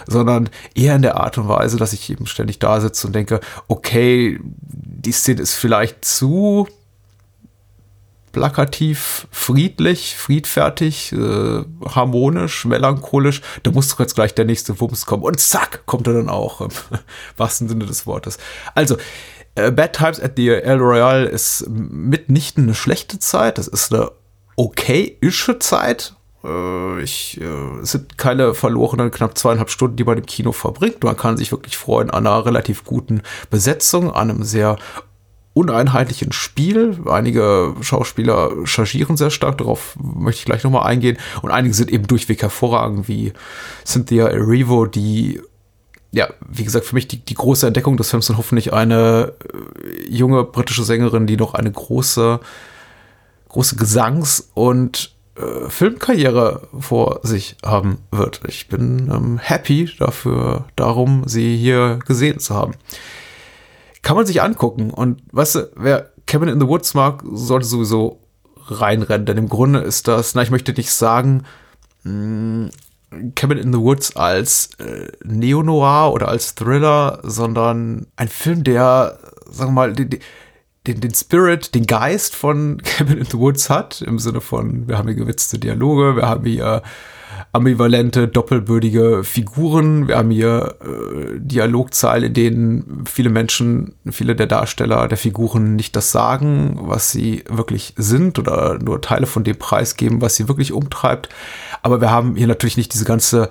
sondern 0.08 0.50
eher 0.74 0.96
in 0.96 1.01
der 1.01 1.17
Art 1.17 1.38
und 1.38 1.48
Weise, 1.48 1.77
dass 1.77 1.93
ich 1.93 2.10
eben 2.10 2.25
ständig 2.25 2.60
da 2.60 2.79
sitze 2.81 3.08
und 3.08 3.13
denke, 3.13 3.41
okay, 3.67 4.39
die 4.41 5.12
Szene 5.12 5.41
ist 5.41 5.53
vielleicht 5.53 6.05
zu 6.05 6.67
plakativ, 8.39 9.27
friedlich, 9.31 10.15
friedfertig, 10.15 11.12
äh, 11.12 11.65
harmonisch, 11.86 12.63
melancholisch. 12.63 13.41
Da 13.63 13.72
muss 13.72 13.89
doch 13.89 14.00
jetzt 14.00 14.15
gleich 14.15 14.34
der 14.34 14.46
nächste 14.46 14.79
Wumms 14.79 15.05
kommen. 15.05 15.24
Und 15.24 15.41
zack, 15.41 15.86
kommt 15.86 16.08
er 16.08 16.13
dann 16.13 16.29
auch, 16.29 16.62
im 16.62 16.69
wahrsten 17.38 17.67
Sinne 17.67 17.86
des 17.86 18.08
Wortes. 18.08 18.38
Also, 18.75 18.96
äh, 19.55 19.72
Bad 19.72 19.91
Times 19.91 20.22
at 20.22 20.38
the 20.38 20.48
El 20.51 20.77
Royale 20.77 21.25
ist 21.25 21.67
mitnichten 21.67 22.63
eine 22.63 22.75
schlechte 22.75 23.19
Zeit. 23.19 23.58
Das 23.58 23.67
ist 23.67 23.93
eine 23.93 24.10
okay-ische 24.55 25.60
Zeit. 25.60 26.13
Äh, 26.41 27.01
ich, 27.01 27.41
äh, 27.41 27.81
es 27.81 27.91
sind 27.91 28.17
keine 28.17 28.53
verlorenen 28.53 29.12
knapp 29.12 29.38
zweieinhalb 29.38 29.69
Stunden, 29.69 29.98
die 29.98 30.05
man 30.05 30.17
im 30.17 30.25
Kino 30.25 30.53
verbringt. 30.53 31.03
Man 31.03 31.17
kann 31.17 31.36
sich 31.36 31.51
wirklich 31.51 31.75
freuen 31.75 32.10
an 32.10 32.25
einer 32.25 32.46
relativ 32.46 32.86
guten 32.86 33.22
Besetzung, 33.50 34.13
an 34.13 34.29
einem 34.29 34.43
sehr 34.43 34.77
uneinheitlichen 35.53 36.32
Spiel. 36.32 36.98
Einige 37.08 37.75
Schauspieler 37.82 38.51
chargieren 38.65 39.18
sehr 39.18 39.32
stark, 39.32 39.58
darauf 39.58 39.96
möchte 40.01 40.39
ich 40.39 40.46
gleich 40.46 40.63
nochmal 40.63 40.86
eingehen. 40.86 41.18
Und 41.41 41.51
einige 41.51 41.74
sind 41.74 41.91
eben 41.91 42.08
durchweg 42.08 42.41
hervorragend, 42.41 43.08
wie 43.08 43.34
Cynthia 43.86 44.27
Erivo, 44.27 44.86
die, 44.86 45.41
ja, 46.12 46.29
wie 46.48 46.63
gesagt, 46.63 46.86
für 46.86 46.96
mich 46.96 47.08
die, 47.08 47.20
die 47.20 47.34
große 47.34 47.68
Entdeckung 47.68 47.98
des 47.98 48.10
Films 48.10 48.29
und 48.29 48.38
hoffentlich 48.38 48.74
eine 48.74 49.34
äh, 49.53 50.10
junge 50.10 50.44
britische 50.44 50.84
Sängerin, 50.84 51.27
die 51.27 51.38
noch 51.38 51.56
eine 51.56 51.72
große, 51.72 52.39
große 53.50 53.75
Gesangs- 53.75 54.50
und 54.53 55.15
äh, 55.36 55.68
Filmkarriere 55.68 56.68
vor 56.79 57.22
sich 57.24 57.58
haben 57.65 57.98
wird. 58.12 58.41
Ich 58.48 58.68
bin 58.68 59.10
ähm, 59.12 59.39
happy 59.39 59.89
dafür, 59.98 60.65
darum, 60.75 61.24
sie 61.25 61.58
hier 61.58 62.00
gesehen 62.06 62.39
zu 62.39 62.53
haben 62.53 62.75
kann 64.01 64.15
man 64.15 64.25
sich 64.25 64.41
angucken. 64.41 64.91
Und 64.91 65.22
weißt 65.32 65.56
du, 65.56 65.72
wer 65.75 66.12
Cabin 66.25 66.50
in 66.50 66.60
the 66.60 66.68
Woods 66.68 66.94
mag, 66.94 67.24
sollte 67.32 67.65
sowieso 67.65 68.22
reinrennen. 68.68 69.25
Denn 69.25 69.38
im 69.38 69.50
Grunde 69.50 69.79
ist 69.79 70.08
das, 70.08 70.36
na, 70.36 70.41
ich 70.41 70.51
möchte 70.51 70.74
nicht 70.74 70.91
sagen, 70.91 71.44
mh, 72.03 72.12
hm, 72.12 72.70
Cabin 73.36 73.58
in 73.58 73.74
the 73.74 73.79
Woods 73.79 74.15
als 74.15 74.70
äh, 74.79 75.08
Neo-Noir 75.24 76.13
oder 76.13 76.27
als 76.27 76.53
Thriller, 76.53 77.20
sondern 77.24 78.06
ein 78.15 78.27
Film, 78.27 78.63
der, 78.63 79.18
sagen 79.50 79.72
wir 79.72 79.74
mal, 79.74 79.94
den, 79.94 80.20
den, 80.86 81.01
den 81.01 81.13
Spirit, 81.13 81.74
den 81.74 81.88
Geist 81.88 82.36
von 82.36 82.82
Cabin 82.84 83.18
in 83.18 83.25
the 83.25 83.38
Woods 83.38 83.70
hat, 83.70 84.01
im 84.03 84.20
Sinne 84.20 84.41
von, 84.41 84.88
wir 84.88 84.98
haben 84.98 85.08
hier 85.08 85.18
gewitzte 85.18 85.58
Dialoge, 85.58 86.15
wir 86.15 86.27
haben 86.27 86.46
hier 86.46 86.84
ambivalente, 87.51 88.27
doppelbürdige 88.27 89.24
Figuren. 89.24 90.08
Wir 90.08 90.17
haben 90.17 90.31
hier 90.31 90.75
äh, 90.81 91.39
Dialogzeilen, 91.39 92.25
in 92.25 92.34
denen 92.34 93.03
viele 93.05 93.29
Menschen, 93.29 93.96
viele 94.10 94.36
der 94.36 94.48
Darsteller 94.48 95.08
der 95.08 95.17
Figuren 95.17 95.75
nicht 95.75 95.96
das 95.96 96.12
sagen, 96.12 96.77
was 96.81 97.12
sie 97.12 97.43
wirklich 97.50 97.93
sind 97.98 98.39
oder 98.39 98.79
nur 98.79 99.01
Teile 99.01 99.25
von 99.25 99.43
dem 99.43 99.58
preisgeben, 99.58 100.22
was 100.22 100.36
sie 100.36 100.48
wirklich 100.48 100.72
umtreibt. 100.72 101.29
Aber 101.81 102.01
wir 102.01 102.12
haben 102.12 102.36
hier 102.36 102.48
natürlich 102.48 102.77
nicht 102.77 102.93
diese 102.93 103.05
ganze 103.05 103.50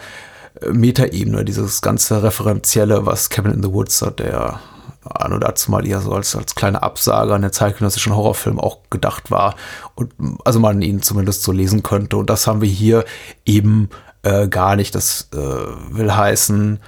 äh, 0.60 0.70
Metaebene, 0.70 1.44
dieses 1.44 1.82
ganze 1.82 2.22
Referenzielle, 2.22 3.06
was 3.06 3.30
Kevin 3.30 3.52
in 3.52 3.62
the 3.62 3.72
Woods 3.72 4.02
hat, 4.02 4.18
der 4.18 4.60
an 5.04 5.32
und 5.32 5.40
dazu 5.40 5.70
mal 5.70 5.86
eher 5.86 6.00
so 6.00 6.12
als, 6.12 6.34
als 6.36 6.54
kleine 6.54 6.82
Absage 6.82 7.34
an 7.34 7.42
den 7.42 7.52
zeitgenössischen 7.52 8.14
Horrorfilm 8.14 8.58
auch 8.58 8.78
gedacht 8.90 9.30
war 9.30 9.54
und 9.94 10.12
also 10.44 10.60
man 10.60 10.82
ihn 10.82 11.02
zumindest 11.02 11.42
so 11.42 11.52
lesen 11.52 11.82
könnte. 11.82 12.16
Und 12.16 12.30
das 12.30 12.46
haben 12.46 12.60
wir 12.60 12.68
hier 12.68 13.04
eben 13.44 13.88
äh, 14.22 14.48
gar 14.48 14.76
nicht. 14.76 14.94
Das 14.94 15.28
äh, 15.32 15.36
will 15.36 16.14
heißen, 16.14 16.80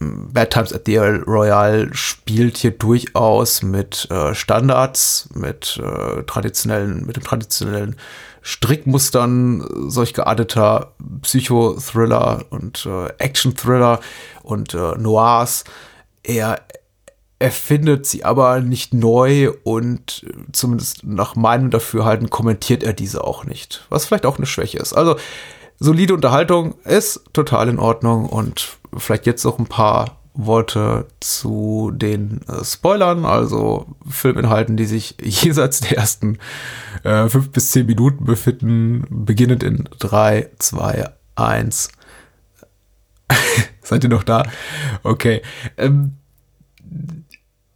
Bad 0.00 0.50
Times 0.50 0.72
at 0.72 0.86
the 0.86 0.96
Royale 0.96 1.90
spielt 1.92 2.56
hier 2.56 2.70
durchaus 2.70 3.62
mit 3.62 4.10
äh, 4.10 4.34
Standards, 4.34 5.28
mit 5.34 5.78
äh, 5.78 6.22
traditionellen, 6.22 7.04
mit 7.04 7.16
dem 7.16 7.24
traditionellen 7.24 7.96
Strickmustern 8.40 9.62
solch 9.90 10.14
gearteter 10.14 10.94
Psychothriller 11.20 12.46
und 12.48 12.86
äh, 12.86 13.08
Action-Thriller 13.18 14.00
und 14.42 14.72
äh, 14.72 14.96
Noirs. 14.96 15.64
Er 16.22 16.62
erfindet 17.40 18.06
sie 18.06 18.22
aber 18.24 18.60
nicht 18.60 18.94
neu 18.94 19.50
und 19.64 20.24
äh, 20.28 20.52
zumindest 20.52 21.04
nach 21.04 21.34
meinem 21.34 21.70
Dafürhalten 21.70 22.30
kommentiert 22.30 22.84
er 22.84 22.92
diese 22.92 23.24
auch 23.24 23.44
nicht. 23.44 23.84
Was 23.88 24.04
vielleicht 24.04 24.26
auch 24.26 24.36
eine 24.36 24.46
Schwäche 24.46 24.78
ist. 24.78 24.92
Also 24.92 25.16
solide 25.78 26.14
Unterhaltung 26.14 26.78
ist 26.84 27.24
total 27.32 27.68
in 27.70 27.78
Ordnung 27.78 28.26
und 28.26 28.76
vielleicht 28.96 29.26
jetzt 29.26 29.44
noch 29.44 29.58
ein 29.58 29.66
paar 29.66 30.18
Worte 30.34 31.06
zu 31.20 31.90
den 31.94 32.42
äh, 32.46 32.62
Spoilern, 32.62 33.24
also 33.24 33.86
Filminhalten, 34.08 34.76
die 34.76 34.84
sich 34.84 35.16
jenseits 35.22 35.80
der 35.80 35.96
ersten 35.96 36.38
äh, 37.04 37.26
fünf 37.28 37.50
bis 37.50 37.70
zehn 37.70 37.86
Minuten 37.86 38.26
befinden, 38.26 39.06
beginnend 39.08 39.62
in 39.62 39.88
drei, 39.98 40.50
zwei, 40.58 41.08
eins. 41.36 41.90
Seid 43.82 44.04
ihr 44.04 44.10
noch 44.10 44.24
da? 44.24 44.42
Okay. 45.02 45.40
Ähm, 45.78 46.16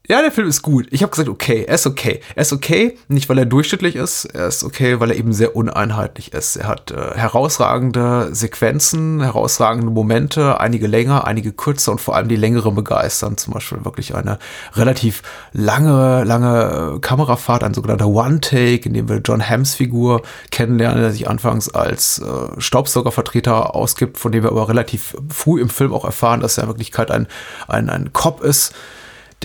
ja, 0.06 0.20
der 0.20 0.30
Film 0.30 0.48
ist 0.48 0.60
gut. 0.60 0.86
Ich 0.90 1.02
habe 1.02 1.08
gesagt, 1.08 1.30
okay, 1.30 1.64
er 1.66 1.76
ist 1.76 1.86
okay. 1.86 2.20
Er 2.34 2.42
ist 2.42 2.52
okay, 2.52 2.98
nicht 3.08 3.30
weil 3.30 3.38
er 3.38 3.46
durchschnittlich 3.46 3.96
ist, 3.96 4.26
er 4.26 4.48
ist 4.48 4.62
okay, 4.62 5.00
weil 5.00 5.10
er 5.10 5.16
eben 5.16 5.32
sehr 5.32 5.56
uneinheitlich 5.56 6.34
ist. 6.34 6.56
Er 6.56 6.68
hat 6.68 6.90
äh, 6.90 7.14
herausragende 7.14 8.28
Sequenzen, 8.34 9.22
herausragende 9.22 9.90
Momente, 9.90 10.60
einige 10.60 10.88
länger, 10.88 11.26
einige 11.26 11.52
kürzer 11.52 11.92
und 11.92 12.02
vor 12.02 12.16
allem 12.16 12.28
die 12.28 12.36
längeren 12.36 12.74
begeistern. 12.74 13.38
Zum 13.38 13.54
Beispiel 13.54 13.82
wirklich 13.86 14.14
eine 14.14 14.38
relativ 14.74 15.22
lange, 15.52 16.24
lange 16.24 16.96
äh, 16.96 16.98
Kamerafahrt, 17.00 17.64
ein 17.64 17.72
sogenannter 17.72 18.08
One-Take, 18.08 18.86
in 18.86 18.92
dem 18.92 19.08
wir 19.08 19.22
John 19.24 19.48
Hams 19.48 19.74
Figur 19.74 20.20
kennenlernen, 20.50 21.00
der 21.00 21.12
sich 21.12 21.30
anfangs 21.30 21.70
als 21.70 22.18
äh, 22.18 22.60
Staubsaugervertreter 22.60 23.74
ausgibt, 23.74 24.18
von 24.18 24.32
dem 24.32 24.42
wir 24.42 24.50
aber 24.50 24.68
relativ 24.68 25.16
früh 25.30 25.62
im 25.62 25.70
Film 25.70 25.94
auch 25.94 26.04
erfahren, 26.04 26.40
dass 26.40 26.58
er 26.58 26.64
in 26.64 26.68
Wirklichkeit 26.68 27.10
ein, 27.10 27.26
ein, 27.68 27.88
ein 27.88 28.12
Cop 28.12 28.42
ist 28.42 28.74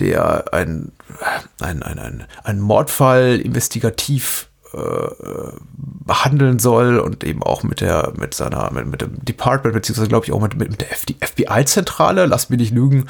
der 0.00 0.52
ein, 0.52 0.92
ein, 1.60 1.82
ein, 1.82 1.98
ein, 1.98 2.26
ein 2.42 2.60
Mordfall 2.60 3.40
investigativ 3.40 4.49
behandeln 6.10 6.58
soll 6.58 6.98
und 6.98 7.22
eben 7.22 7.42
auch 7.42 7.62
mit 7.62 7.80
der, 7.80 8.12
mit 8.18 8.34
seiner, 8.34 8.70
mit, 8.72 8.86
mit 8.86 9.00
dem 9.00 9.24
Department, 9.24 9.74
beziehungsweise 9.74 10.08
glaube 10.08 10.26
ich 10.26 10.32
auch 10.32 10.40
mit, 10.40 10.56
mit, 10.56 10.80
der 10.80 10.88
FBI-Zentrale, 10.88 12.26
lass 12.26 12.50
mich 12.50 12.58
nicht 12.58 12.74
lügen, 12.74 13.06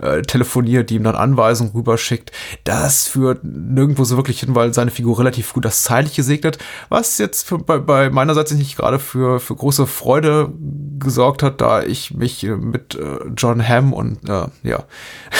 äh, 0.00 0.22
telefoniert, 0.22 0.90
die 0.90 0.96
ihm 0.96 1.04
dann 1.04 1.16
Anweisungen 1.16 1.72
rüberschickt. 1.72 2.30
Das 2.62 3.08
führt 3.08 3.42
nirgendwo 3.42 4.04
so 4.04 4.16
wirklich 4.16 4.40
hin, 4.40 4.54
weil 4.54 4.72
seine 4.72 4.92
Figur 4.92 5.18
relativ 5.18 5.52
gut 5.52 5.64
das 5.64 5.82
Zeitliche 5.82 6.22
segnet, 6.22 6.58
was 6.88 7.18
jetzt 7.18 7.46
für, 7.46 7.58
bei, 7.58 7.78
bei 7.78 8.10
meinerseits 8.10 8.52
nicht 8.52 8.76
gerade 8.76 8.98
für, 8.98 9.40
für 9.40 9.56
große 9.56 9.86
Freude 9.86 10.52
gesorgt 10.98 11.42
hat, 11.42 11.60
da 11.60 11.82
ich 11.82 12.14
mich 12.14 12.44
mit 12.44 12.94
äh, 12.94 13.18
John 13.36 13.66
Hamm 13.66 13.92
und 13.92 14.28
äh, 14.28 14.46
ja, 14.62 14.84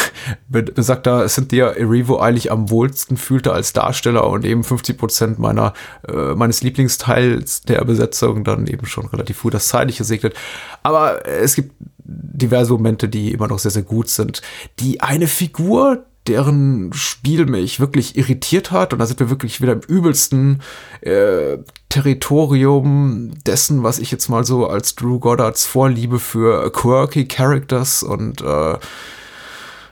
besagter 0.48 1.28
Cynthia 1.28 1.68
Erivo 1.68 2.18
eigentlich 2.18 2.50
am 2.52 2.70
wohlsten 2.70 3.16
fühlte 3.16 3.52
als 3.52 3.72
Darsteller 3.72 4.26
und 4.28 4.44
eben 4.44 4.64
50 4.64 4.98
Prozent 4.98 5.38
meiner, 5.38 5.63
äh, 6.08 6.34
meines 6.34 6.62
Lieblingsteils 6.62 7.62
der 7.62 7.84
Besetzung 7.84 8.44
dann 8.44 8.66
eben 8.66 8.86
schon 8.86 9.06
relativ 9.06 9.42
gut 9.42 9.54
das 9.54 9.68
Zeitliche 9.68 10.04
segnet. 10.04 10.34
Aber 10.82 11.26
es 11.26 11.54
gibt 11.54 11.72
diverse 12.04 12.72
Momente, 12.72 13.08
die 13.08 13.32
immer 13.32 13.48
noch 13.48 13.58
sehr, 13.58 13.70
sehr 13.70 13.82
gut 13.82 14.08
sind. 14.08 14.42
Die 14.80 15.00
eine 15.00 15.26
Figur, 15.26 16.04
deren 16.26 16.92
Spiel 16.92 17.46
mich 17.46 17.80
wirklich 17.80 18.16
irritiert 18.16 18.70
hat. 18.70 18.92
Und 18.92 18.98
da 18.98 19.06
sind 19.06 19.20
wir 19.20 19.30
wirklich 19.30 19.60
wieder 19.60 19.72
im 19.72 19.80
übelsten 19.80 20.62
äh, 21.02 21.58
Territorium 21.88 23.32
dessen, 23.46 23.82
was 23.82 23.98
ich 23.98 24.10
jetzt 24.10 24.28
mal 24.28 24.44
so 24.44 24.66
als 24.66 24.94
Drew 24.94 25.18
Goddards 25.18 25.66
Vorliebe 25.66 26.18
für 26.18 26.70
quirky 26.72 27.26
Characters 27.26 28.02
und 28.02 28.40
äh, 28.40 28.78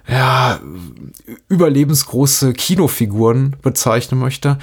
ja, 0.08 0.60
überlebensgroße 1.48 2.54
Kinofiguren 2.54 3.56
bezeichnen 3.62 4.18
möchte. 4.18 4.58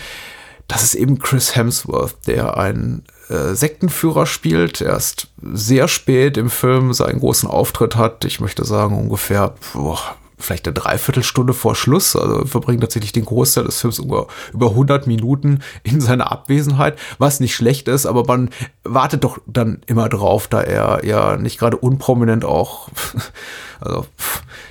Das 0.70 0.84
ist 0.84 0.94
eben 0.94 1.18
Chris 1.18 1.56
Hemsworth, 1.56 2.16
der 2.28 2.58
einen 2.58 3.04
äh, 3.28 3.56
Sektenführer 3.56 4.28
spielt. 4.28 4.82
Erst 4.82 5.28
sehr 5.42 5.88
spät 5.88 6.38
im 6.38 6.52
Film 6.52 6.94
seinen 6.94 7.20
großen 7.20 7.50
Auftritt 7.50 7.96
hat. 7.96 8.24
Ich 8.24 8.40
möchte 8.40 8.64
sagen, 8.64 8.96
ungefähr 8.96 9.56
boah, 9.74 10.00
vielleicht 10.38 10.68
eine 10.68 10.76
Dreiviertelstunde 10.76 11.54
vor 11.54 11.76
Schluss. 11.76 12.16
Also 12.16 12.46
verbringt 12.46 12.82
tatsächlich 12.82 13.12
den 13.12 13.26
Großteil 13.26 13.66
des 13.66 13.82
Films 13.82 13.98
über, 13.98 14.28
über 14.54 14.70
100 14.70 15.08
Minuten 15.08 15.62
in 15.82 16.02
seiner 16.02 16.32
Abwesenheit, 16.32 17.00
was 17.18 17.40
nicht 17.40 17.56
schlecht 17.56 17.88
ist, 17.88 18.06
aber 18.06 18.24
man 18.26 18.52
wartet 18.84 19.24
doch 19.24 19.40
dann 19.48 19.82
immer 19.88 20.08
drauf, 20.08 20.48
da 20.48 20.62
er 20.62 21.04
ja 21.04 21.36
nicht 21.38 21.60
gerade 21.60 21.78
unprominent 21.78 22.46
auch, 22.46 22.90
also 23.82 24.06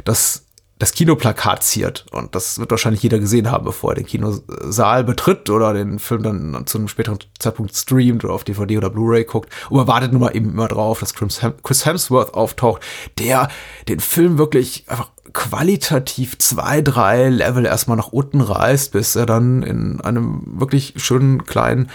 das 0.04 0.44
das 0.78 0.92
Kinoplakat 0.92 1.64
ziert. 1.64 2.06
Und 2.12 2.34
das 2.34 2.58
wird 2.58 2.70
wahrscheinlich 2.70 3.02
jeder 3.02 3.18
gesehen 3.18 3.50
haben, 3.50 3.64
bevor 3.64 3.92
er 3.92 3.96
den 3.96 4.06
Kinosaal 4.06 5.04
betritt 5.04 5.50
oder 5.50 5.72
den 5.74 5.98
Film 5.98 6.22
dann 6.22 6.66
zu 6.66 6.78
einem 6.78 6.88
späteren 6.88 7.18
Zeitpunkt 7.38 7.74
streamt 7.74 8.24
oder 8.24 8.34
auf 8.34 8.44
DVD 8.44 8.78
oder 8.78 8.90
Blu-ray 8.90 9.24
guckt. 9.24 9.52
Und 9.70 9.76
man 9.76 9.88
wartet 9.88 10.12
nun 10.12 10.20
mal 10.20 10.36
eben 10.36 10.50
immer 10.50 10.68
drauf, 10.68 11.00
dass 11.00 11.14
Chris 11.14 11.86
Hemsworth 11.86 12.34
auftaucht, 12.34 12.82
der 13.18 13.48
den 13.88 14.00
Film 14.00 14.38
wirklich 14.38 14.84
einfach 14.88 15.10
qualitativ 15.32 16.38
zwei, 16.38 16.80
drei 16.80 17.28
Level 17.28 17.66
erstmal 17.66 17.96
nach 17.96 18.08
unten 18.08 18.40
reißt, 18.40 18.92
bis 18.92 19.16
er 19.16 19.26
dann 19.26 19.62
in 19.62 20.00
einem 20.00 20.42
wirklich 20.58 20.94
schönen 20.96 21.44
kleinen 21.44 21.90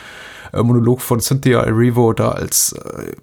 Monolog 0.61 1.01
von 1.01 1.19
Cynthia 1.19 1.61
Erivo 1.61 2.13
da 2.13 2.29
als 2.29 2.73
äh, 2.73 3.15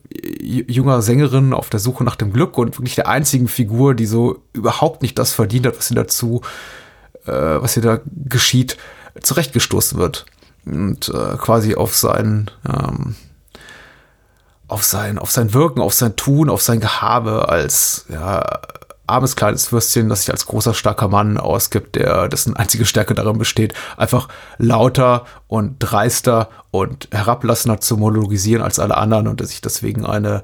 junger 0.68 1.02
Sängerin 1.02 1.52
auf 1.52 1.70
der 1.70 1.80
Suche 1.80 2.02
nach 2.02 2.16
dem 2.16 2.32
Glück 2.32 2.58
und 2.58 2.78
wirklich 2.78 2.96
der 2.96 3.08
einzigen 3.08 3.46
Figur, 3.46 3.94
die 3.94 4.06
so 4.06 4.42
überhaupt 4.52 5.02
nicht 5.02 5.18
das 5.18 5.32
verdient 5.32 5.66
hat, 5.66 5.78
was 5.78 5.88
sie 5.88 5.94
dazu, 5.94 6.40
äh, 7.26 7.32
was 7.32 7.76
ihr 7.76 7.82
da 7.82 8.00
geschieht, 8.06 8.76
zurechtgestoßen 9.20 9.99
wird. 9.99 10.26
Und 10.66 11.08
äh, 11.08 11.37
quasi 11.37 11.75
auf 11.75 11.94
sein, 11.94 12.50
ähm, 12.68 13.14
auf 14.66 14.82
sein, 14.84 15.18
auf 15.18 15.30
sein 15.30 15.54
Wirken, 15.54 15.80
auf 15.80 15.94
sein 15.94 16.16
Tun, 16.16 16.50
auf 16.50 16.62
sein 16.62 16.80
Gehabe 16.80 17.49
als 17.49 18.06
ja, 18.08 18.60
armes 19.10 19.36
kleines 19.36 19.72
Würstchen, 19.72 20.08
das 20.08 20.22
sich 20.22 20.30
als 20.30 20.46
großer, 20.46 20.74
starker 20.74 21.08
Mann 21.08 21.36
ausgibt, 21.36 21.96
der 21.96 22.28
dessen 22.28 22.56
einzige 22.56 22.86
Stärke 22.86 23.14
darin 23.14 23.38
besteht, 23.38 23.74
einfach 23.96 24.28
lauter 24.58 25.24
und 25.48 25.76
dreister 25.78 26.48
und 26.70 27.08
herablassender 27.12 27.80
zu 27.80 27.96
monologisieren 27.96 28.62
als 28.62 28.78
alle 28.78 28.96
anderen 28.96 29.28
und 29.28 29.40
der 29.40 29.46
sich 29.46 29.60
deswegen 29.60 30.06
eine 30.06 30.42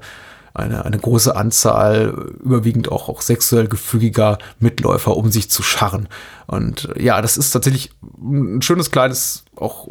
eine, 0.57 0.85
eine 0.85 0.97
große 0.97 1.35
Anzahl, 1.35 2.33
überwiegend 2.43 2.91
auch, 2.91 3.09
auch 3.09 3.21
sexuell 3.21 3.67
gefügiger 3.67 4.39
Mitläufer 4.59 5.15
um 5.15 5.31
sich 5.31 5.51
zu 5.51 5.61
scharren. 5.61 6.09
Und 6.47 6.89
ja, 6.97 7.21
das 7.21 7.37
ist 7.37 7.51
tatsächlich 7.51 7.91
ein 8.19 8.61
schönes 8.63 8.89
kleines, 8.89 9.45
auch 9.55 9.87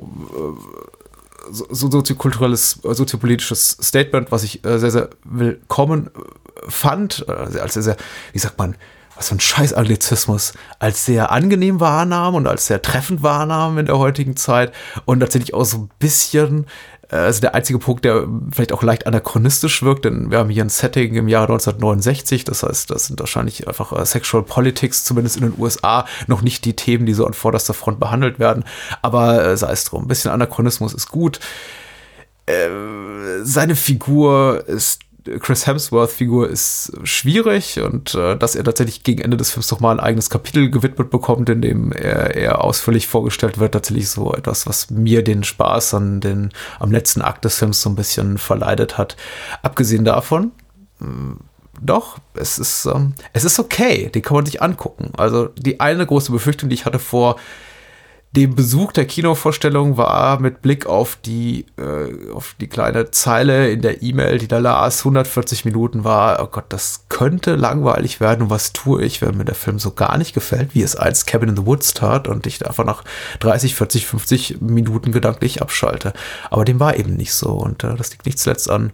äh, 1.47 1.53
so 1.53 1.91
soziokulturelles, 1.91 2.81
soziopolitisches 2.83 3.77
Statement, 3.83 4.33
was 4.33 4.43
ich 4.43 4.65
äh, 4.65 4.79
sehr, 4.79 4.91
sehr 4.91 5.11
willkommen 5.25 6.11
fand, 6.69 7.25
äh, 7.29 7.59
als 7.61 7.75
sehr, 7.75 7.83
sehr, 7.83 7.97
wie 8.33 8.39
sagt 8.39 8.59
man, 8.59 8.77
was 9.17 9.29
für 9.29 9.37
ein 9.37 9.41
scheiß 9.41 9.73
Anglizismus, 9.73 10.53
als 10.79 11.07
sehr 11.07 11.33
angenehm 11.33 11.81
wahrnahm 11.81 12.35
und 12.35 12.47
als 12.47 12.67
sehr 12.67 12.83
treffend 12.83 13.23
wahrnahm 13.23 13.79
in 13.79 13.87
der 13.87 13.99
heutigen 13.99 14.37
Zeit 14.37 14.73
und 15.07 15.21
tatsächlich 15.21 15.55
auch 15.55 15.65
so 15.65 15.79
ein 15.79 15.91
bisschen, 15.99 16.65
äh, 16.65 16.67
also 17.09 17.41
der 17.41 17.55
einzige 17.55 17.79
Punkt, 17.79 18.05
der 18.05 18.27
vielleicht 18.53 18.73
auch 18.73 18.83
leicht 18.83 19.07
anachronistisch 19.07 19.83
wirkt, 19.83 20.05
denn 20.05 20.31
wir 20.31 20.39
haben 20.39 20.51
hier 20.51 20.65
ein 20.65 20.69
Setting 20.69 21.15
im 21.15 21.29
Jahre 21.29 21.53
1969, 21.53 22.45
das 22.45 22.63
heißt, 22.63 22.91
das 22.91 23.07
sind 23.07 23.21
wahrscheinlich 23.21 23.69
einfach 23.69 23.93
uh, 23.93 24.05
Sexual 24.05 24.43
Politics, 24.43 25.05
zumindest 25.05 25.37
in 25.37 25.43
den 25.43 25.55
USA, 25.59 26.07
noch 26.27 26.43
nicht 26.43 26.65
die 26.65 26.75
Themen, 26.75 27.07
die 27.07 27.15
so 27.15 27.27
an 27.27 27.35
vorderster 27.35 27.75
Front 27.75 28.01
behandelt 28.01 28.39
werden, 28.39 28.65
aber 29.03 29.45
äh, 29.45 29.57
sei 29.57 29.73
es 29.73 29.85
drum, 29.85 30.05
ein 30.05 30.09
bisschen 30.09 30.31
Anachronismus 30.33 30.95
ist 30.95 31.09
gut. 31.09 31.39
Äh, 32.47 32.69
seine 33.43 33.77
Figur 33.77 34.65
ist 34.67 35.01
Chris 35.41 35.67
Hemsworth-Figur 35.67 36.49
ist 36.49 36.93
schwierig 37.05 37.81
und 37.81 38.15
äh, 38.15 38.37
dass 38.37 38.55
er 38.55 38.65
tatsächlich 38.65 39.03
gegen 39.03 39.23
Ende 39.23 39.37
des 39.37 39.51
Films 39.51 39.69
doch 39.69 39.81
mal 39.81 39.93
ein 39.93 40.01
eigenes 40.01 40.31
Kapitel 40.31 40.71
gewidmet 40.71 41.11
bekommt, 41.11 41.49
in 41.49 41.63
dem 41.63 41.93
er, 41.93 42.37
er 42.37 42.65
ausführlich 42.65 43.07
vorgestellt 43.07 43.59
wird, 43.59 43.73
tatsächlich 43.73 44.09
so 44.09 44.33
etwas, 44.35 44.67
was 44.67 44.91
mir 44.91 45.23
den 45.23 45.45
Spaß 45.45 45.95
an 45.95 46.21
den, 46.21 46.51
am 46.79 46.93
letzten 46.93 47.23
Akt 47.23 47.45
des 47.45 47.59
Films 47.59 47.83
so 47.83 47.91
ein 47.91 47.97
bisschen 47.97 48.39
verleidet 48.39 48.99
hat. 48.99 49.17
Abgesehen 49.63 50.05
davon, 50.05 50.53
äh, 51.01 51.05
doch, 51.81 52.19
es 52.35 52.59
ist, 52.59 52.87
ähm, 52.87 53.15
es 53.33 53.45
ist 53.45 53.59
okay, 53.59 54.09
den 54.09 54.23
kann 54.23 54.37
man 54.37 54.47
sich 54.47 54.63
angucken. 54.63 55.13
Also 55.17 55.47
die 55.57 55.81
eine 55.81 56.07
große 56.07 56.33
Befürchtung, 56.33 56.69
die 56.69 56.75
ich 56.75 56.87
hatte 56.87 56.99
vor 56.99 57.37
dem 58.37 58.55
Besuch 58.55 58.93
der 58.93 59.07
Kinovorstellung 59.07 59.97
war 59.97 60.39
mit 60.41 60.61
Blick 60.61 60.85
auf 60.85 61.17
die, 61.25 61.65
äh, 61.79 62.31
auf 62.33 62.55
die 62.61 62.67
kleine 62.67 63.11
Zeile 63.11 63.71
in 63.71 63.81
der 63.81 64.03
E-Mail, 64.03 64.37
die 64.37 64.47
da 64.47 64.59
las, 64.59 65.01
140 65.01 65.65
Minuten 65.65 66.05
war, 66.05 66.43
oh 66.43 66.47
Gott, 66.47 66.67
das 66.69 67.07
könnte 67.09 67.57
langweilig 67.57 68.21
werden 68.21 68.43
und 68.43 68.51
was 68.51 68.75
tue 68.75 69.03
ich, 69.03 69.23
wenn 69.23 69.39
mir 69.39 69.47
der 69.47 69.55
Film 69.55 69.79
so 69.79 69.93
gar 69.93 70.19
nicht 70.19 70.35
gefällt, 70.35 70.75
wie 70.75 70.83
es 70.83 70.97
als 70.97 71.25
Cabin 71.25 71.49
in 71.49 71.57
the 71.57 71.65
Woods 71.65 71.95
tat 71.95 72.29
und 72.29 72.47
ich 72.47 72.65
einfach 72.67 72.85
nach 72.85 73.05
30, 73.41 73.75
40, 73.75 74.07
50 74.07 74.61
Minuten 74.61 75.13
gedanklich 75.13 75.63
abschalte. 75.63 76.13
Aber 76.51 76.67
dem 76.67 76.79
war 76.79 76.97
eben 76.99 77.17
nicht 77.17 77.33
so 77.33 77.53
und 77.53 77.85
äh, 77.85 77.95
das 77.97 78.11
liegt 78.11 78.27
nicht 78.27 78.39
zuletzt 78.39 78.71
an 78.71 78.93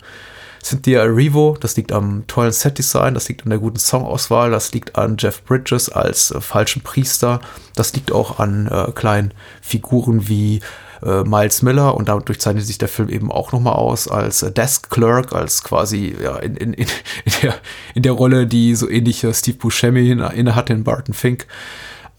Cynthia 0.62 1.02
Erivo, 1.02 1.56
das 1.58 1.76
liegt 1.76 1.92
am 1.92 2.24
tollen 2.26 2.52
Setdesign, 2.52 3.14
das 3.14 3.28
liegt 3.28 3.44
an 3.44 3.50
der 3.50 3.58
guten 3.58 3.78
Songauswahl, 3.78 4.50
das 4.50 4.72
liegt 4.72 4.96
an 4.96 5.16
Jeff 5.18 5.42
Bridges 5.44 5.88
als 5.88 6.30
äh, 6.30 6.40
falschen 6.40 6.82
Priester, 6.82 7.40
das 7.74 7.92
liegt 7.94 8.12
auch 8.12 8.38
an 8.38 8.68
äh, 8.68 8.92
kleinen 8.92 9.34
Figuren 9.60 10.28
wie 10.28 10.60
äh, 11.02 11.24
Miles 11.24 11.62
Miller 11.62 11.96
und 11.96 12.08
dadurch 12.08 12.38
zeichnet 12.38 12.64
sich 12.64 12.78
der 12.78 12.88
Film 12.88 13.08
eben 13.08 13.32
auch 13.32 13.52
nochmal 13.52 13.74
aus 13.74 14.06
als 14.08 14.42
äh, 14.42 14.52
Desk 14.52 14.88
Clerk, 14.88 15.32
als 15.32 15.64
quasi 15.64 16.14
ja, 16.22 16.36
in, 16.36 16.56
in, 16.56 16.72
in, 16.74 16.86
der, 17.42 17.54
in 17.94 18.02
der 18.02 18.12
Rolle, 18.12 18.46
die 18.46 18.74
so 18.76 18.88
ähnliche 18.88 19.34
Steve 19.34 19.58
Buscemi 19.58 20.10
inne 20.10 20.54
hat 20.54 20.70
in 20.70 20.84
Barton 20.84 21.14
Fink 21.14 21.46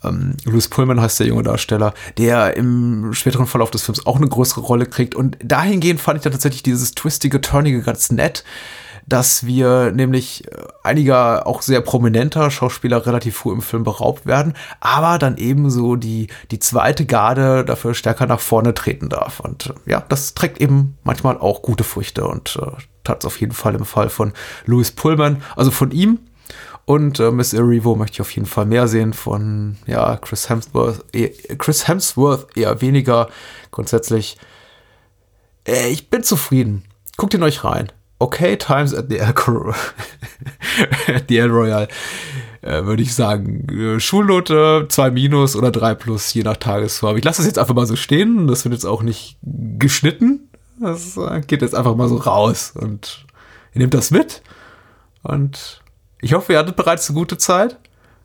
ähm, 0.03 0.35
Louis 0.45 0.67
Pullman 0.67 1.01
heißt 1.01 1.19
der 1.19 1.27
junge 1.27 1.43
Darsteller, 1.43 1.93
der 2.17 2.55
im 2.57 3.13
späteren 3.13 3.47
Verlauf 3.47 3.71
des 3.71 3.83
Films 3.83 4.05
auch 4.05 4.17
eine 4.17 4.27
größere 4.27 4.61
Rolle 4.61 4.85
kriegt. 4.85 5.15
Und 5.15 5.37
dahingehend 5.43 6.01
fand 6.01 6.17
ich 6.17 6.23
dann 6.23 6.33
tatsächlich 6.33 6.63
dieses 6.63 6.93
twistige, 6.93 7.41
turnige 7.41 7.81
ganz 7.81 8.11
nett, 8.11 8.43
dass 9.07 9.45
wir 9.45 9.91
nämlich 9.91 10.47
äh, 10.47 10.57
einiger 10.83 11.47
auch 11.47 11.61
sehr 11.61 11.81
prominenter 11.81 12.49
Schauspieler 12.51 13.05
relativ 13.05 13.37
früh 13.37 13.51
im 13.51 13.61
Film 13.61 13.83
beraubt 13.83 14.25
werden, 14.25 14.53
aber 14.79 15.17
dann 15.17 15.37
eben 15.37 15.69
so 15.69 15.95
die, 15.95 16.27
die 16.51 16.59
zweite 16.59 17.05
Garde 17.05 17.65
dafür 17.65 17.93
stärker 17.93 18.27
nach 18.27 18.39
vorne 18.39 18.73
treten 18.73 19.09
darf. 19.09 19.39
Und 19.39 19.67
äh, 19.67 19.91
ja, 19.91 20.03
das 20.07 20.33
trägt 20.35 20.61
eben 20.61 20.97
manchmal 21.03 21.37
auch 21.37 21.61
gute 21.61 21.83
Früchte 21.83 22.25
und 22.25 22.57
äh, 22.61 22.81
tat 23.03 23.23
es 23.23 23.25
auf 23.25 23.39
jeden 23.39 23.53
Fall 23.53 23.75
im 23.75 23.85
Fall 23.85 24.09
von 24.09 24.33
Louis 24.65 24.91
Pullman, 24.91 25.41
also 25.55 25.71
von 25.71 25.91
ihm 25.91 26.19
und 26.85 27.19
äh, 27.19 27.31
Miss 27.31 27.53
Erivo 27.53 27.95
möchte 27.95 28.15
ich 28.15 28.21
auf 28.21 28.31
jeden 28.31 28.47
Fall 28.47 28.65
mehr 28.65 28.87
sehen 28.87 29.13
von 29.13 29.77
ja, 29.87 30.17
Chris 30.17 30.49
Hemsworth. 30.49 31.05
Eh, 31.13 31.29
Chris 31.57 31.87
Hemsworth 31.87 32.57
eher 32.57 32.81
weniger. 32.81 33.29
Grundsätzlich, 33.71 34.37
äh, 35.65 35.89
ich 35.89 36.09
bin 36.09 36.23
zufrieden. 36.23 36.83
Guckt 37.15 37.33
ihn 37.33 37.43
euch 37.43 37.63
rein. 37.63 37.91
Okay, 38.19 38.57
Times 38.57 38.93
at 38.93 39.05
the 39.09 39.17
El, 39.17 39.33
at 41.07 41.25
the 41.29 41.37
El 41.37 41.49
Royal. 41.49 41.87
Äh, 42.61 42.85
würde 42.85 43.03
ich 43.03 43.13
sagen. 43.13 43.67
Äh, 43.69 43.99
Schulnote 43.99 44.87
2 44.89 45.11
minus 45.11 45.55
oder 45.55 45.71
3 45.71 45.95
plus, 45.95 46.33
je 46.33 46.43
nach 46.43 46.57
Tagesform. 46.57 47.17
Ich 47.17 47.23
lasse 47.23 47.39
das 47.39 47.47
jetzt 47.47 47.59
einfach 47.59 47.75
mal 47.75 47.85
so 47.85 47.95
stehen. 47.95 48.47
Das 48.47 48.63
wird 48.65 48.73
jetzt 48.73 48.85
auch 48.85 49.03
nicht 49.03 49.37
geschnitten. 49.41 50.49
Das 50.79 51.17
äh, 51.17 51.41
geht 51.41 51.61
jetzt 51.61 51.75
einfach 51.75 51.95
mal 51.95 52.09
so 52.09 52.17
raus. 52.17 52.73
Und 52.75 53.25
ihr 53.73 53.79
nehmt 53.79 53.93
das 53.93 54.11
mit. 54.11 54.41
Und 55.23 55.82
ich 56.23 56.33
hoffe, 56.33 56.53
ihr 56.53 56.59
hattet 56.59 56.75
bereits 56.75 57.09
eine 57.09 57.19
gute 57.19 57.37
Zeit 57.37 57.77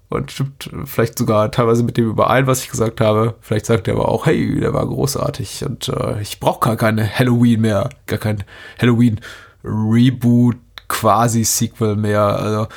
und 0.08 0.30
stimmt 0.30 0.70
vielleicht 0.84 1.18
sogar 1.18 1.50
teilweise 1.50 1.82
mit 1.82 1.96
dem 1.96 2.08
überein, 2.08 2.46
was 2.46 2.62
ich 2.62 2.70
gesagt 2.70 3.00
habe. 3.00 3.34
Vielleicht 3.40 3.66
sagt 3.66 3.88
er 3.88 3.94
aber 3.94 4.08
auch, 4.08 4.26
hey, 4.26 4.60
der 4.60 4.72
war 4.72 4.86
großartig 4.86 5.64
und 5.64 5.88
äh, 5.88 6.20
ich 6.22 6.40
brauche 6.40 6.60
gar 6.60 6.76
keine 6.76 7.18
Halloween 7.18 7.60
mehr, 7.60 7.90
gar 8.06 8.18
kein 8.18 8.44
Halloween 8.80 9.20
Reboot, 9.64 10.56
quasi 10.86 11.44
Sequel 11.44 11.96
mehr, 11.96 12.22
also 12.22 12.68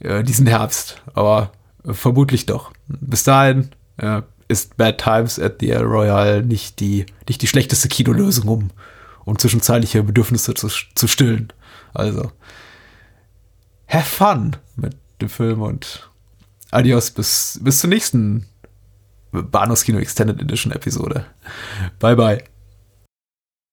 äh, 0.00 0.24
diesen 0.24 0.46
Herbst, 0.46 1.02
aber 1.14 1.52
äh, 1.84 1.92
vermutlich 1.92 2.46
doch. 2.46 2.72
Bis 2.88 3.24
dahin 3.24 3.70
äh, 3.98 4.22
ist 4.48 4.76
Bad 4.78 4.98
Times 4.98 5.38
at 5.38 5.56
the 5.60 5.70
El 5.70 5.84
Royale 5.84 6.42
nicht 6.42 6.80
die, 6.80 7.04
nicht 7.28 7.42
die 7.42 7.46
schlechteste 7.46 7.88
Kinolösung, 7.88 8.48
um, 8.48 8.70
um 9.24 9.38
zwischenzeitliche 9.38 10.02
Bedürfnisse 10.02 10.54
zu, 10.54 10.68
zu 10.68 11.06
stillen. 11.06 11.52
Also, 11.94 12.30
have 13.88 14.04
fun 14.04 14.56
mit 14.76 14.96
dem 15.20 15.28
Film 15.28 15.62
und 15.62 16.08
adios 16.70 17.10
bis, 17.10 17.60
bis 17.62 17.80
zur 17.80 17.90
nächsten 17.90 18.46
Bahnhofskino 19.32 19.98
Extended 19.98 20.40
Edition 20.40 20.72
Episode. 20.72 21.26
Bye 21.98 22.16
bye. 22.16 22.55